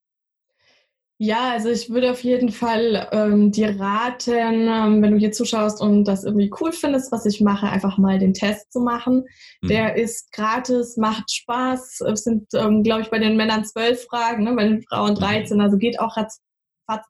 Ja, 1.26 1.52
also 1.52 1.70
ich 1.70 1.88
würde 1.88 2.10
auf 2.10 2.22
jeden 2.22 2.50
Fall 2.50 3.08
ähm, 3.10 3.50
dir 3.50 3.80
raten, 3.80 4.68
ähm, 4.68 5.00
wenn 5.00 5.12
du 5.12 5.16
hier 5.16 5.32
zuschaust 5.32 5.80
und 5.80 6.04
das 6.04 6.22
irgendwie 6.22 6.52
cool 6.60 6.70
findest, 6.70 7.12
was 7.12 7.24
ich 7.24 7.40
mache, 7.40 7.66
einfach 7.66 7.96
mal 7.96 8.18
den 8.18 8.34
Test 8.34 8.70
zu 8.70 8.80
machen. 8.80 9.24
Mhm. 9.62 9.68
Der 9.68 9.96
ist 9.96 10.32
gratis, 10.32 10.98
macht 10.98 11.32
Spaß. 11.32 12.02
Es 12.12 12.24
sind, 12.24 12.48
ähm, 12.54 12.82
glaube 12.82 13.00
ich, 13.00 13.10
bei 13.10 13.18
den 13.18 13.38
Männern 13.38 13.64
zwölf 13.64 14.04
Fragen, 14.04 14.44
ne? 14.44 14.52
bei 14.52 14.64
den 14.64 14.82
Frauen 14.82 15.14
13, 15.14 15.62
also 15.62 15.78
geht 15.78 15.98
auch 15.98 16.14
ratzfatz. 16.14 17.06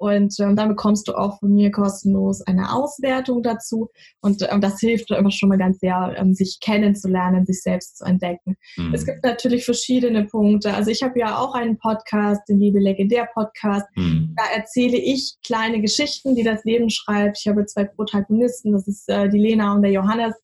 Und 0.00 0.34
ähm, 0.40 0.56
dann 0.56 0.70
bekommst 0.70 1.08
du 1.08 1.12
auch 1.12 1.40
von 1.40 1.52
mir 1.52 1.70
kostenlos 1.70 2.40
eine 2.46 2.72
Auswertung 2.72 3.42
dazu. 3.42 3.90
Und 4.22 4.42
ähm, 4.50 4.62
das 4.62 4.80
hilft 4.80 5.10
immer 5.10 5.30
schon 5.30 5.50
mal 5.50 5.58
ganz 5.58 5.78
sehr, 5.80 6.14
ähm, 6.16 6.32
sich 6.32 6.58
kennenzulernen, 6.62 7.44
sich 7.44 7.60
selbst 7.60 7.98
zu 7.98 8.06
entdecken. 8.06 8.56
Mhm. 8.78 8.94
Es 8.94 9.04
gibt 9.04 9.22
natürlich 9.22 9.66
verschiedene 9.66 10.24
Punkte. 10.24 10.72
Also 10.72 10.90
ich 10.90 11.02
habe 11.02 11.18
ja 11.18 11.36
auch 11.36 11.54
einen 11.54 11.76
Podcast, 11.76 12.40
den 12.48 12.60
Liebe 12.60 12.78
Legendär 12.78 13.28
Podcast. 13.34 13.86
Mhm. 13.94 14.34
Da 14.38 14.44
erzähle 14.56 14.96
ich 14.96 15.34
kleine 15.44 15.82
Geschichten, 15.82 16.34
die 16.34 16.44
das 16.44 16.64
Leben 16.64 16.88
schreibt. 16.88 17.36
Ich 17.38 17.46
habe 17.46 17.66
zwei 17.66 17.84
Protagonisten, 17.84 18.72
das 18.72 18.88
ist 18.88 19.06
äh, 19.10 19.28
die 19.28 19.38
Lena 19.38 19.74
und 19.74 19.82
der 19.82 19.92
Johannes, 19.92 20.34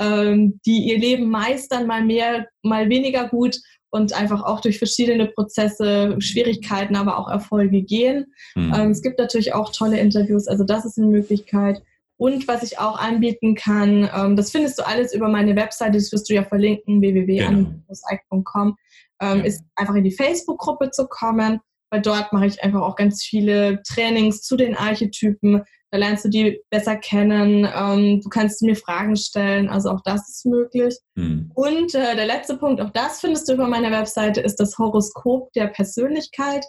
ähm, 0.00 0.60
die 0.64 0.88
ihr 0.88 0.98
Leben 0.98 1.28
meistern, 1.28 1.86
mal 1.86 2.02
mehr, 2.02 2.46
mal 2.62 2.88
weniger 2.88 3.28
gut 3.28 3.58
und 3.94 4.12
einfach 4.12 4.42
auch 4.42 4.60
durch 4.60 4.78
verschiedene 4.78 5.26
Prozesse, 5.26 6.16
Schwierigkeiten, 6.18 6.96
aber 6.96 7.16
auch 7.16 7.30
Erfolge 7.30 7.80
gehen. 7.82 8.34
Mhm. 8.56 8.74
Ähm, 8.74 8.90
es 8.90 9.02
gibt 9.02 9.20
natürlich 9.20 9.54
auch 9.54 9.70
tolle 9.70 10.00
Interviews, 10.00 10.48
also 10.48 10.64
das 10.64 10.84
ist 10.84 10.98
eine 10.98 11.06
Möglichkeit. 11.06 11.80
Und 12.16 12.48
was 12.48 12.64
ich 12.64 12.80
auch 12.80 12.98
anbieten 12.98 13.54
kann, 13.54 14.10
ähm, 14.12 14.34
das 14.34 14.50
findest 14.50 14.80
du 14.80 14.86
alles 14.86 15.14
über 15.14 15.28
meine 15.28 15.54
Webseite, 15.54 15.92
das 15.92 16.10
wirst 16.10 16.28
du 16.28 16.34
ja 16.34 16.42
verlinken, 16.42 17.00
www.anmusik.com, 17.00 18.76
ähm, 19.20 19.38
ja. 19.38 19.44
ist 19.44 19.62
einfach 19.76 19.94
in 19.94 20.02
die 20.02 20.10
Facebook-Gruppe 20.10 20.90
zu 20.90 21.06
kommen, 21.06 21.60
weil 21.90 22.02
dort 22.02 22.32
mache 22.32 22.46
ich 22.46 22.64
einfach 22.64 22.82
auch 22.82 22.96
ganz 22.96 23.22
viele 23.22 23.80
Trainings 23.84 24.42
zu 24.42 24.56
den 24.56 24.76
Archetypen, 24.76 25.62
da 25.94 25.98
lernst 25.98 26.24
du 26.24 26.28
die 26.28 26.60
besser 26.70 26.96
kennen. 26.96 27.68
Ähm, 27.72 28.20
du 28.20 28.28
kannst 28.28 28.62
mir 28.62 28.74
Fragen 28.74 29.14
stellen. 29.14 29.68
Also 29.68 29.90
auch 29.90 30.00
das 30.04 30.28
ist 30.28 30.44
möglich. 30.44 30.98
Mhm. 31.14 31.52
Und 31.54 31.94
äh, 31.94 32.16
der 32.16 32.26
letzte 32.26 32.56
Punkt, 32.56 32.80
auch 32.80 32.90
das 32.90 33.20
findest 33.20 33.48
du 33.48 33.52
über 33.52 33.68
meine 33.68 33.92
Webseite, 33.92 34.40
ist 34.40 34.56
das 34.56 34.76
Horoskop 34.76 35.52
der 35.52 35.68
Persönlichkeit. 35.68 36.64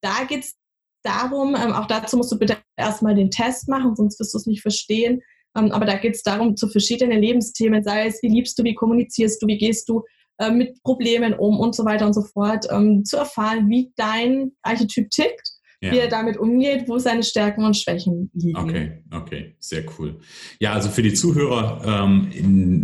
Da 0.00 0.24
geht 0.26 0.44
es 0.44 0.54
darum, 1.02 1.54
ähm, 1.54 1.74
auch 1.74 1.86
dazu 1.86 2.16
musst 2.16 2.32
du 2.32 2.38
bitte 2.38 2.56
erstmal 2.78 3.14
den 3.14 3.30
Test 3.30 3.68
machen, 3.68 3.94
sonst 3.96 4.18
wirst 4.18 4.32
du 4.32 4.38
es 4.38 4.46
nicht 4.46 4.62
verstehen. 4.62 5.20
Ähm, 5.54 5.70
aber 5.70 5.84
da 5.84 5.98
geht 5.98 6.14
es 6.14 6.22
darum, 6.22 6.56
zu 6.56 6.66
verschiedenen 6.66 7.20
Lebensthemen, 7.20 7.84
sei 7.84 8.06
es, 8.06 8.22
wie 8.22 8.28
liebst 8.28 8.58
du, 8.58 8.64
wie 8.64 8.74
kommunizierst 8.74 9.42
du, 9.42 9.46
wie 9.46 9.58
gehst 9.58 9.90
du 9.90 10.04
äh, 10.38 10.50
mit 10.50 10.82
Problemen 10.82 11.34
um 11.34 11.60
und 11.60 11.74
so 11.74 11.84
weiter 11.84 12.06
und 12.06 12.14
so 12.14 12.22
fort, 12.22 12.66
ähm, 12.70 13.04
zu 13.04 13.18
erfahren, 13.18 13.68
wie 13.68 13.92
dein 13.96 14.52
Archetyp 14.62 15.10
tickt 15.10 15.53
ja. 15.84 15.92
wie 15.92 15.98
er 15.98 16.08
damit 16.08 16.38
umgeht, 16.38 16.84
wo 16.88 16.98
seine 16.98 17.22
Stärken 17.22 17.64
und 17.64 17.76
Schwächen 17.76 18.30
liegen. 18.32 18.56
Okay, 18.56 18.92
okay, 19.10 19.54
sehr 19.58 19.84
cool. 19.98 20.18
Ja, 20.58 20.72
also 20.72 20.88
für 20.88 21.02
die 21.02 21.12
Zuhörer, 21.12 21.82
ähm, 21.84 22.30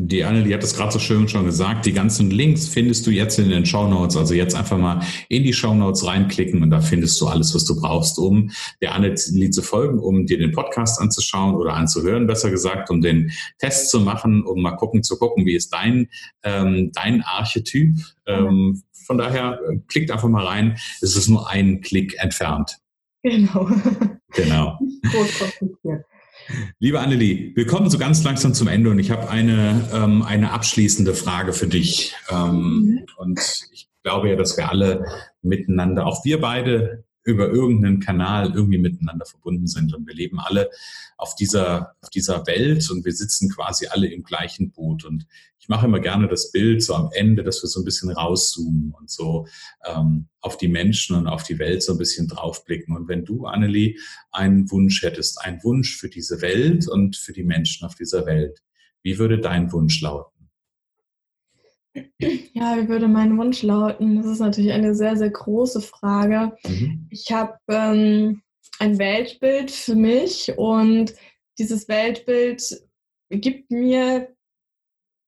die 0.07 0.23
Anne, 0.23 0.43
die 0.43 0.53
hat 0.53 0.63
es 0.63 0.77
gerade 0.77 0.93
so 0.93 0.99
schön 0.99 1.27
schon 1.29 1.47
gesagt, 1.47 1.87
die 1.87 1.93
ganzen 1.93 2.31
Links 2.31 2.69
findest 2.69 3.07
du 3.07 3.11
jetzt 3.11 3.39
in 3.39 3.49
den 3.49 3.65
Show 3.65 3.89
Notes. 3.89 4.17
Also 4.17 4.35
jetzt 4.35 4.55
einfach 4.55 4.77
mal 4.77 5.01
in 5.29 5.45
die 5.45 5.53
Show 5.53 5.75
Notes 5.75 6.07
reinklicken 6.07 6.63
und 6.63 6.71
da 6.71 6.81
findest 6.81 7.19
du 7.21 7.27
alles, 7.27 7.55
was 7.55 7.65
du 7.65 7.81
brauchst, 7.81 8.19
um 8.19 8.51
der 8.83 8.95
Anne 8.95 9.15
zu 9.15 9.63
folgen, 9.63 9.99
um 9.99 10.27
dir 10.27 10.39
den 10.39 10.53
Podcast 10.53 11.01
anzuschauen 11.01 11.55
oder 11.55 11.75
anzuhören, 11.75 12.27
besser 12.27 12.51
gesagt, 12.51 12.91
um 12.91 13.01
den 13.01 13.33
Test 13.59 13.91
zu 13.91 14.01
machen, 14.01 14.45
um 14.45 14.61
mal 14.61 14.73
gucken 14.73 15.03
zu 15.03 15.17
gucken, 15.19 15.47
wie 15.47 15.55
ist 15.55 15.73
dein, 15.73 16.09
ähm, 16.43 16.93
dein 16.93 17.23
Archetyp. 17.23 17.97
Ähm, 18.27 18.83
von 19.11 19.19
daher 19.19 19.59
äh, 19.69 19.79
klickt 19.89 20.13
einfach 20.13 20.29
mal 20.29 20.47
rein. 20.47 20.77
Es 21.01 21.17
ist 21.17 21.29
nur 21.29 21.51
ein 21.51 21.81
Klick 21.81 22.15
entfernt. 22.23 22.79
Genau. 23.23 23.69
Genau. 24.33 24.79
Liebe 26.79 27.01
Annelie, 27.01 27.55
wir 27.55 27.67
kommen 27.67 27.91
so 27.91 27.99
ganz 27.99 28.25
langsam 28.25 28.55
zum 28.55 28.69
Ende 28.69 28.91
und 28.91 28.99
ich 28.99 29.11
habe 29.11 29.29
eine, 29.29 29.89
ähm, 29.93 30.23
eine 30.23 30.53
abschließende 30.53 31.15
Frage 31.15 31.53
für 31.53 31.67
dich. 31.67 32.15
Ähm, 32.31 32.55
mhm. 32.55 33.07
Und 33.17 33.41
ich 33.73 33.89
glaube 34.03 34.31
ja, 34.31 34.37
dass 34.37 34.57
wir 34.57 34.71
alle 34.71 35.05
miteinander, 35.43 36.07
auch 36.07 36.25
wir 36.25 36.41
beide, 36.41 37.05
über 37.31 37.49
irgendeinen 37.49 38.01
Kanal 38.01 38.53
irgendwie 38.55 38.79
miteinander 38.79 39.27
verbunden 39.27 39.67
sind. 39.67 39.95
Und 39.95 40.07
wir 40.07 40.15
leben 40.15 40.39
alle 40.39 40.71
auf 41.17 41.35
dieser, 41.35 41.95
auf 42.01 42.11
dieser 42.11 42.47
Welt 42.47 42.91
und 42.91 43.05
wir 43.05 43.13
sitzen 43.13 43.51
quasi 43.51 43.87
alle 43.87 44.09
im 44.09 44.23
gleichen 44.23 44.71
Boot. 44.71 45.05
Und 45.05 45.27
ich 45.59 45.69
mache 45.69 45.87
immer 45.87 46.01
gerne 46.01 46.29
das 46.29 46.51
Bild 46.53 46.83
so 46.83 46.95
am 46.95 47.11
Ende, 47.13 47.43
dass 47.45 47.63
wir 47.63 47.69
so 47.69 47.81
ein 47.81 47.85
bisschen 47.85 48.11
rauszoomen 48.11 48.93
und 48.99 49.11
so 49.11 49.47
ähm, 49.85 50.29
auf 50.41 50.57
die 50.57 50.69
Menschen 50.69 51.17
und 51.17 51.27
auf 51.27 51.43
die 51.43 51.59
Welt 51.59 51.83
so 51.83 51.93
ein 51.93 51.99
bisschen 51.99 52.29
draufblicken. 52.29 52.97
Und 52.97 53.09
wenn 53.09 53.25
du, 53.25 53.47
Annelie, 53.47 53.97
einen 54.33 54.71
Wunsch 54.71 55.03
hättest, 55.03 55.41
einen 55.43 55.63
Wunsch 55.63 55.97
für 55.97 56.09
diese 56.09 56.41
Welt 56.41 56.89
und 56.89 57.17
für 57.17 57.33
die 57.33 57.45
Menschen 57.45 57.87
auf 57.87 57.95
dieser 57.95 58.27
Welt, 58.27 58.63
wie 59.03 59.19
würde 59.19 59.39
dein 59.39 59.73
Wunsch 59.73 60.01
lauten? 60.01 60.40
Ja, 62.53 62.77
wie 62.77 62.89
würde 62.89 63.09
mein 63.09 63.37
Wunsch 63.39 63.63
lauten? 63.63 64.17
Das 64.17 64.27
ist 64.27 64.39
natürlich 64.39 64.73
eine 64.73 64.95
sehr, 64.95 65.17
sehr 65.17 65.31
große 65.31 65.81
Frage. 65.81 66.57
Mhm. 66.67 67.09
Ich 67.11 67.33
habe 67.33 67.59
ähm, 67.69 68.43
ein 68.79 68.99
Weltbild 68.99 69.71
für 69.71 69.97
mich 69.97 70.53
und 70.57 71.15
dieses 71.59 71.89
Weltbild 71.89 72.63
gibt 73.31 73.71
mir 73.71 74.29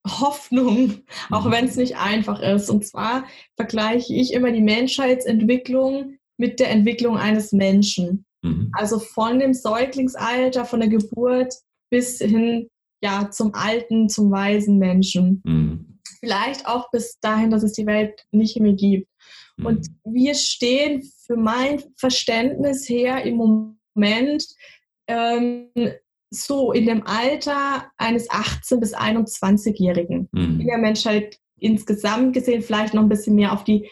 Hoffnung, 0.05 1.03
auch 1.29 1.45
mhm. 1.45 1.51
wenn 1.51 1.65
es 1.65 1.75
nicht 1.75 1.97
einfach 1.97 2.41
ist. 2.41 2.69
Und 2.69 2.85
zwar 2.85 3.25
vergleiche 3.55 4.13
ich 4.13 4.33
immer 4.33 4.51
die 4.51 4.61
Menschheitsentwicklung 4.61 6.17
mit 6.37 6.59
der 6.59 6.71
Entwicklung 6.71 7.17
eines 7.17 7.51
Menschen. 7.51 8.25
Mhm. 8.41 8.71
Also 8.73 8.99
von 8.99 9.39
dem 9.39 9.53
Säuglingsalter, 9.53 10.65
von 10.65 10.79
der 10.79 10.89
Geburt 10.89 11.53
bis 11.89 12.17
hin 12.19 12.69
ja, 13.01 13.29
zum 13.29 13.53
alten, 13.53 14.09
zum 14.09 14.31
weisen 14.31 14.77
Menschen. 14.77 15.41
Mhm. 15.45 15.92
Vielleicht 16.23 16.65
auch 16.67 16.89
bis 16.89 17.19
dahin, 17.19 17.51
dass 17.51 17.63
es 17.63 17.73
die 17.73 17.85
Welt 17.85 18.25
nicht 18.31 18.57
mehr 18.57 18.71
gibt. 18.71 19.09
Mhm. 19.57 19.65
Und 19.65 19.87
wir 20.05 20.35
stehen 20.35 21.03
für 21.25 21.35
mein 21.35 21.83
Verständnis 21.97 22.87
her 22.87 23.23
im 23.25 23.35
Moment 23.35 24.45
ähm, 25.07 25.69
so 26.29 26.71
in 26.71 26.85
dem 26.85 27.05
Alter 27.05 27.91
eines 27.97 28.29
18- 28.29 28.79
bis 28.79 28.95
21-Jährigen. 28.95 30.29
Mhm. 30.31 30.61
In 30.61 30.67
der 30.67 30.77
Menschheit 30.77 31.39
insgesamt 31.59 32.33
gesehen 32.33 32.61
vielleicht 32.61 32.93
noch 32.93 33.03
ein 33.03 33.09
bisschen 33.09 33.35
mehr 33.35 33.51
auf 33.51 33.65
die 33.65 33.89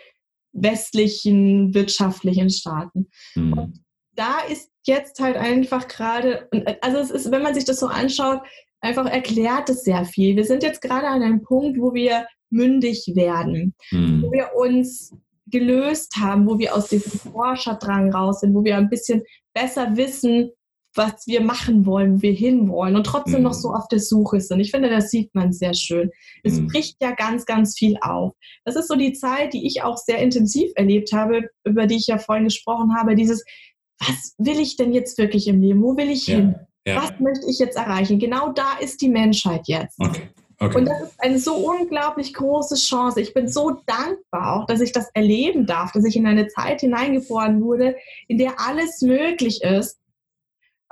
westlichen 0.54 1.74
wirtschaftlichen 1.74 2.50
Staaten. 2.50 3.10
Mhm. 3.36 3.54
Und 3.54 3.84
da 4.14 4.40
ist 4.50 4.72
jetzt 4.86 5.20
halt 5.20 5.36
einfach 5.36 5.90
gerade, 5.90 6.50
also 6.80 6.98
es 7.00 7.12
ist, 7.12 7.32
wenn 7.32 7.44
man 7.44 7.54
sich 7.54 7.66
das 7.66 7.80
so 7.80 7.88
anschaut, 7.88 8.42
einfach 8.82 9.06
erklärt 9.06 9.70
es 9.70 9.84
sehr 9.84 10.06
viel. 10.06 10.36
Wir 10.36 10.44
sind 10.44 10.64
jetzt 10.64 10.82
gerade 10.82 11.08
an 11.08 11.22
einem 11.22 11.42
Punkt, 11.42 11.80
wo 11.80 11.94
wir 11.94 12.26
mündig 12.50 13.12
werden, 13.16 13.76
mhm. 13.92 14.24
wo 14.24 14.32
wir 14.32 14.50
uns 14.56 15.16
gelöst 15.48 16.16
haben, 16.20 16.48
wo 16.48 16.60
wir 16.60 16.76
aus 16.76 16.90
diesem 16.90 17.12
Forscherdrang 17.32 18.14
raus 18.14 18.42
sind, 18.42 18.54
wo 18.54 18.64
wir 18.64 18.78
ein 18.78 18.90
bisschen 18.90 19.24
besser 19.54 19.96
wissen, 19.96 20.52
was 20.94 21.26
wir 21.26 21.42
machen 21.42 21.86
wollen, 21.86 22.18
wo 22.18 22.22
wir 22.22 22.34
hinwollen 22.34 22.96
und 22.96 23.06
trotzdem 23.06 23.40
mhm. 23.40 23.44
noch 23.44 23.54
so 23.54 23.70
auf 23.70 23.88
der 23.88 24.00
Suche 24.00 24.42
sind. 24.42 24.60
Ich 24.60 24.72
finde, 24.72 24.90
das 24.90 25.10
sieht 25.10 25.34
man 25.34 25.54
sehr 25.54 25.74
schön. 25.74 26.10
Es 26.44 26.60
mhm. 26.60 26.68
bricht 26.68 26.98
ja 27.02 27.12
ganz, 27.12 27.46
ganz 27.46 27.78
viel 27.78 27.98
auf. 28.02 28.34
Das 28.66 28.76
ist 28.76 28.88
so 28.88 28.96
die 28.96 29.14
Zeit, 29.14 29.54
die 29.54 29.66
ich 29.66 29.84
auch 29.84 29.98
sehr 29.98 30.20
intensiv 30.20 30.72
erlebt 30.76 31.14
habe, 31.14 31.50
über 31.64 31.88
die 31.88 31.96
ich 31.96 32.08
ja 32.08 32.18
vorhin 32.18 32.46
gesprochen 32.46 32.94
habe, 32.96 33.16
dieses, 33.16 33.44
was 34.00 34.36
will 34.38 34.60
ich 34.60 34.76
denn 34.76 34.94
jetzt 34.94 35.18
wirklich 35.18 35.48
im 35.48 35.62
Leben? 35.62 35.82
Wo 35.82 35.96
will 35.96 36.10
ich 36.10 36.28
ja. 36.28 36.38
hin? 36.38 36.56
Ja. 36.86 37.04
Was 37.04 37.20
möchte 37.20 37.48
ich 37.48 37.60
jetzt 37.60 37.78
erreichen? 37.78 38.20
Genau 38.20 38.52
da 38.52 38.78
ist 38.80 39.02
die 39.02 39.10
Menschheit 39.10 39.68
jetzt. 39.68 40.00
Okay. 40.00 40.30
Okay. 40.62 40.78
Und 40.78 40.86
das 40.86 41.02
ist 41.02 41.20
eine 41.20 41.40
so 41.40 41.56
unglaublich 41.56 42.36
große 42.36 42.76
Chance. 42.76 43.20
Ich 43.20 43.34
bin 43.34 43.48
so 43.48 43.82
dankbar 43.88 44.56
auch, 44.56 44.68
dass 44.68 44.80
ich 44.80 44.92
das 44.92 45.10
erleben 45.16 45.66
darf, 45.66 45.92
dass 45.92 46.06
ich 46.06 46.16
in 46.16 46.28
eine 46.28 46.50
Zeit 46.50 46.82
hineingeboren 46.82 47.64
wurde, 47.64 47.96
in 48.28 48.38
der 48.38 48.60
alles 48.60 49.02
möglich 49.02 49.64
ist, 49.64 49.98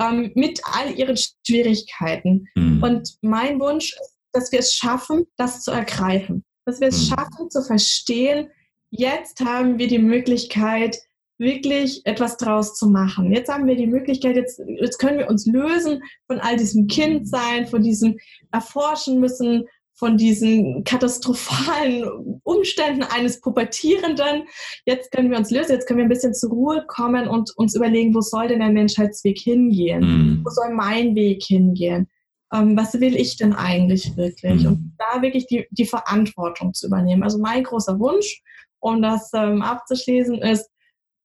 ähm, 0.02 0.32
mit 0.34 0.60
all 0.64 0.98
ihren 0.98 1.16
Schwierigkeiten. 1.46 2.48
Mhm. 2.56 2.82
Und 2.82 3.18
mein 3.22 3.60
Wunsch 3.60 3.94
ist, 3.94 4.18
dass 4.34 4.52
wir 4.52 4.58
es 4.58 4.74
schaffen, 4.74 5.28
das 5.38 5.62
zu 5.62 5.70
ergreifen. 5.70 6.44
Dass 6.66 6.80
wir 6.80 6.88
es 6.88 7.04
mhm. 7.04 7.14
schaffen 7.14 7.52
zu 7.52 7.62
verstehen, 7.62 8.50
jetzt 8.90 9.40
haben 9.42 9.78
wir 9.78 9.88
die 9.88 10.00
Möglichkeit, 10.00 10.98
wirklich 11.40 12.02
etwas 12.06 12.38
draus 12.38 12.76
zu 12.76 12.90
machen. 12.90 13.32
Jetzt 13.32 13.52
haben 13.52 13.66
wir 13.66 13.76
die 13.76 13.88
Möglichkeit, 13.88 14.36
jetzt, 14.36 14.62
jetzt 14.80 15.00
können 15.00 15.18
wir 15.18 15.30
uns 15.30 15.46
lösen 15.46 16.02
von 16.28 16.40
all 16.40 16.58
diesem 16.58 16.88
Kindsein, 16.88 17.66
von 17.66 17.82
diesem 17.82 18.18
Erforschen 18.52 19.20
müssen, 19.20 19.66
von 20.00 20.18
diesen 20.18 20.84
katastrophalen 20.86 22.40
Umständen 22.44 23.04
eines 23.04 23.42
Pubertierenden. 23.42 24.44
Jetzt 24.86 25.12
können 25.12 25.30
wir 25.30 25.38
uns 25.38 25.52
lösen, 25.52 25.74
jetzt 25.74 25.88
können 25.88 26.00
wir 26.00 26.06
ein 26.06 26.10
bisschen 26.10 26.34
zur 26.34 26.52
Ruhe 26.52 26.86
kommen 26.88 27.28
und 27.28 27.52
uns 27.58 27.76
überlegen, 27.76 28.16
wo 28.16 28.22
soll 28.22 28.48
denn 28.48 28.60
der 28.60 28.70
Menschheitsweg 28.70 29.40
hingehen? 29.40 30.02
Mhm. 30.02 30.42
Wo 30.46 30.50
soll 30.50 30.74
mein 30.74 31.16
Weg 31.16 31.44
hingehen? 31.44 32.08
Ähm, 32.54 32.78
was 32.78 33.00
will 33.00 33.16
ich 33.16 33.38
denn 33.38 33.54
eigentlich 33.54 34.16
wirklich? 34.16 34.64
Mhm. 34.64 34.68
Und 34.68 34.96
da 34.98 35.22
wirklich 35.22 35.48
die, 35.48 35.68
die 35.72 35.86
Verantwortung 35.86 36.74
zu 36.74 36.88
übernehmen. 36.88 37.24
Also 37.24 37.38
mein 37.38 37.64
großer 37.64 38.00
Wunsch, 38.00 38.42
um 38.80 39.02
das 39.02 39.32
ähm, 39.34 39.62
abzuschließen, 39.62 40.42
ist, 40.42 40.70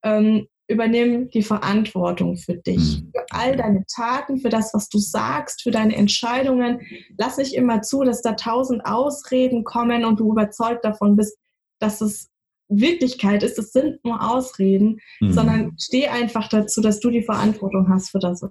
ähm, 0.05 0.47
übernimm 0.69 1.29
die 1.31 1.43
Verantwortung 1.43 2.37
für 2.37 2.55
dich, 2.55 3.03
mhm. 3.03 3.11
für 3.15 3.27
all 3.31 3.57
deine 3.57 3.85
Taten, 3.87 4.39
für 4.39 4.49
das, 4.49 4.73
was 4.73 4.89
du 4.89 4.99
sagst, 4.99 5.63
für 5.63 5.71
deine 5.71 5.95
Entscheidungen. 5.97 6.81
Lass 7.19 7.37
nicht 7.37 7.55
immer 7.55 7.83
zu, 7.83 8.03
dass 8.05 8.23
da 8.23 8.33
tausend 8.33 8.87
Ausreden 8.87 9.65
kommen 9.65 10.05
und 10.05 10.21
du 10.21 10.33
überzeugt 10.33 10.85
davon 10.85 11.17
bist, 11.17 11.37
dass 11.81 12.01
es 12.01 12.31
Wirklichkeit 12.69 13.43
ist. 13.43 13.59
Es 13.59 13.73
sind 13.73 14.03
nur 14.05 14.23
Ausreden, 14.23 15.01
mhm. 15.21 15.33
sondern 15.33 15.77
steh 15.79 16.09
einfach 16.09 16.49
dazu, 16.49 16.81
dass 16.81 17.01
du 17.01 17.11
die 17.11 17.23
Verantwortung 17.23 17.89
hast 17.89 18.11
für 18.11 18.19
das, 18.19 18.43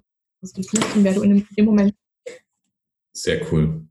was 0.41 0.53
du 0.53 0.61
tust 0.61 0.95
und 0.95 1.03
wer 1.03 1.13
du 1.13 1.21
in 1.21 1.37
dem, 1.37 1.47
im 1.55 1.65
Moment. 1.65 1.95
Sehr 3.13 3.41
cool. 3.51 3.87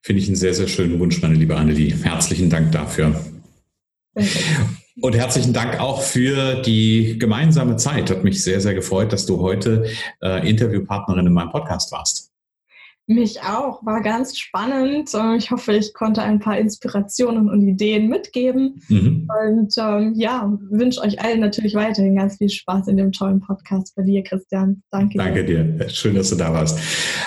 Finde 0.00 0.22
ich 0.22 0.28
einen 0.28 0.36
sehr, 0.36 0.54
sehr 0.54 0.66
schönen 0.66 0.98
Wunsch, 0.98 1.22
meine 1.22 1.34
liebe 1.34 1.56
Annelie. 1.56 1.94
Herzlichen 1.94 2.50
Dank 2.50 2.72
dafür. 2.72 3.14
Danke. 4.14 4.78
Und 5.00 5.16
herzlichen 5.16 5.54
Dank 5.54 5.80
auch 5.80 6.02
für 6.02 6.60
die 6.60 7.18
gemeinsame 7.18 7.76
Zeit. 7.76 8.10
Hat 8.10 8.24
mich 8.24 8.44
sehr, 8.44 8.60
sehr 8.60 8.74
gefreut, 8.74 9.12
dass 9.12 9.24
du 9.24 9.40
heute 9.40 9.86
äh, 10.20 10.46
Interviewpartnerin 10.48 11.26
in 11.26 11.32
meinem 11.32 11.50
Podcast 11.50 11.90
warst. 11.92 12.21
Mich 13.14 13.40
auch, 13.42 13.84
war 13.84 14.02
ganz 14.02 14.38
spannend. 14.38 15.10
Ich 15.36 15.50
hoffe, 15.50 15.72
ich 15.74 15.92
konnte 15.94 16.22
ein 16.22 16.40
paar 16.40 16.58
Inspirationen 16.58 17.48
und 17.48 17.66
Ideen 17.66 18.08
mitgeben. 18.08 18.80
Mhm. 18.88 19.28
Und 19.48 19.74
ähm, 19.78 20.14
ja, 20.16 20.52
wünsche 20.70 21.00
euch 21.00 21.20
allen 21.22 21.40
natürlich 21.40 21.74
weiterhin 21.74 22.16
ganz 22.16 22.38
viel 22.38 22.48
Spaß 22.48 22.88
in 22.88 22.96
dem 22.96 23.12
tollen 23.12 23.40
Podcast 23.40 23.94
bei 23.96 24.02
dir, 24.02 24.22
Christian. 24.22 24.82
Danke, 24.90 25.18
Danke 25.18 25.44
dir. 25.44 25.64
dir. 25.64 25.88
Schön, 25.88 26.14
dass 26.14 26.30
du 26.30 26.36
da 26.36 26.52
warst. 26.52 26.78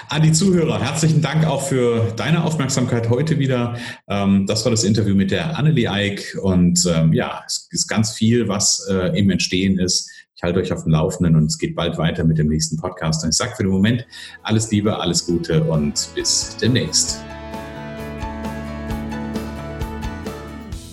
An 0.10 0.22
die 0.22 0.32
Zuhörer, 0.32 0.82
herzlichen 0.82 1.22
Dank 1.22 1.46
auch 1.46 1.62
für 1.62 2.14
deine 2.16 2.44
Aufmerksamkeit 2.44 3.10
heute 3.10 3.40
wieder. 3.40 3.76
Ähm, 4.08 4.46
das 4.48 4.66
war 4.66 4.72
das 4.72 4.84
Interview 4.84 5.16
mit 5.16 5.32
der 5.32 5.58
Annelie 5.58 5.92
Eick. 5.92 6.38
Und 6.42 6.86
ähm, 6.94 7.14
ja, 7.14 7.44
es 7.46 7.68
ist 7.72 7.88
ganz 7.88 8.14
viel, 8.14 8.48
was 8.48 8.88
äh, 8.90 9.18
im 9.18 9.30
Entstehen 9.30 9.80
ist 9.80 10.10
ich 10.36 10.44
halte 10.44 10.60
euch 10.60 10.74
auf 10.74 10.84
dem 10.84 10.92
Laufenden 10.92 11.36
und 11.36 11.46
es 11.46 11.58
geht 11.58 11.76
bald 11.76 11.98
weiter 11.98 12.26
mit 12.26 12.38
dem 12.38 12.48
nächsten 12.48 12.78
Podcast. 12.78 13.24
Und 13.24 13.30
ich 13.30 13.38
sage 13.38 13.54
für 13.56 13.64
den 13.64 13.72
Moment 13.72 14.06
alles 14.44 14.70
Liebe, 14.70 15.00
alles 15.00 15.26
Gute 15.26 15.64
und 15.64 16.10
bis 16.14 16.58
demnächst. 16.58 17.22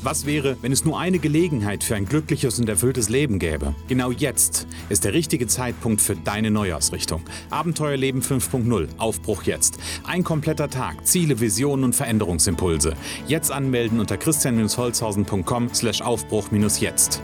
Was 0.04 0.26
wäre, 0.26 0.56
wenn 0.62 0.72
es 0.72 0.84
nur 0.84 0.98
eine 0.98 1.20
Gelegenheit 1.20 1.84
für 1.84 1.94
ein 1.94 2.06
glückliches 2.06 2.58
und 2.58 2.68
erfülltes 2.68 3.08
Leben 3.08 3.38
gäbe? 3.38 3.74
Genau 3.86 4.10
jetzt 4.10 4.66
ist 4.88 5.04
der 5.04 5.12
richtige 5.12 5.46
Zeitpunkt 5.46 6.00
für 6.00 6.16
deine 6.16 6.50
Neuausrichtung. 6.50 7.22
Abenteuerleben 7.50 8.20
5.0, 8.20 8.88
Aufbruch 8.98 9.44
jetzt. 9.44 9.78
Ein 10.04 10.24
kompletter 10.24 10.68
Tag, 10.68 11.06
Ziele, 11.06 11.38
Visionen 11.38 11.84
und 11.84 11.94
Veränderungsimpulse. 11.94 12.94
Jetzt 13.28 13.52
anmelden 13.52 14.00
unter 14.00 14.16
christian-holzhausen.com 14.16 15.72
slash 15.72 16.02
Aufbruch-jetzt. 16.02 17.22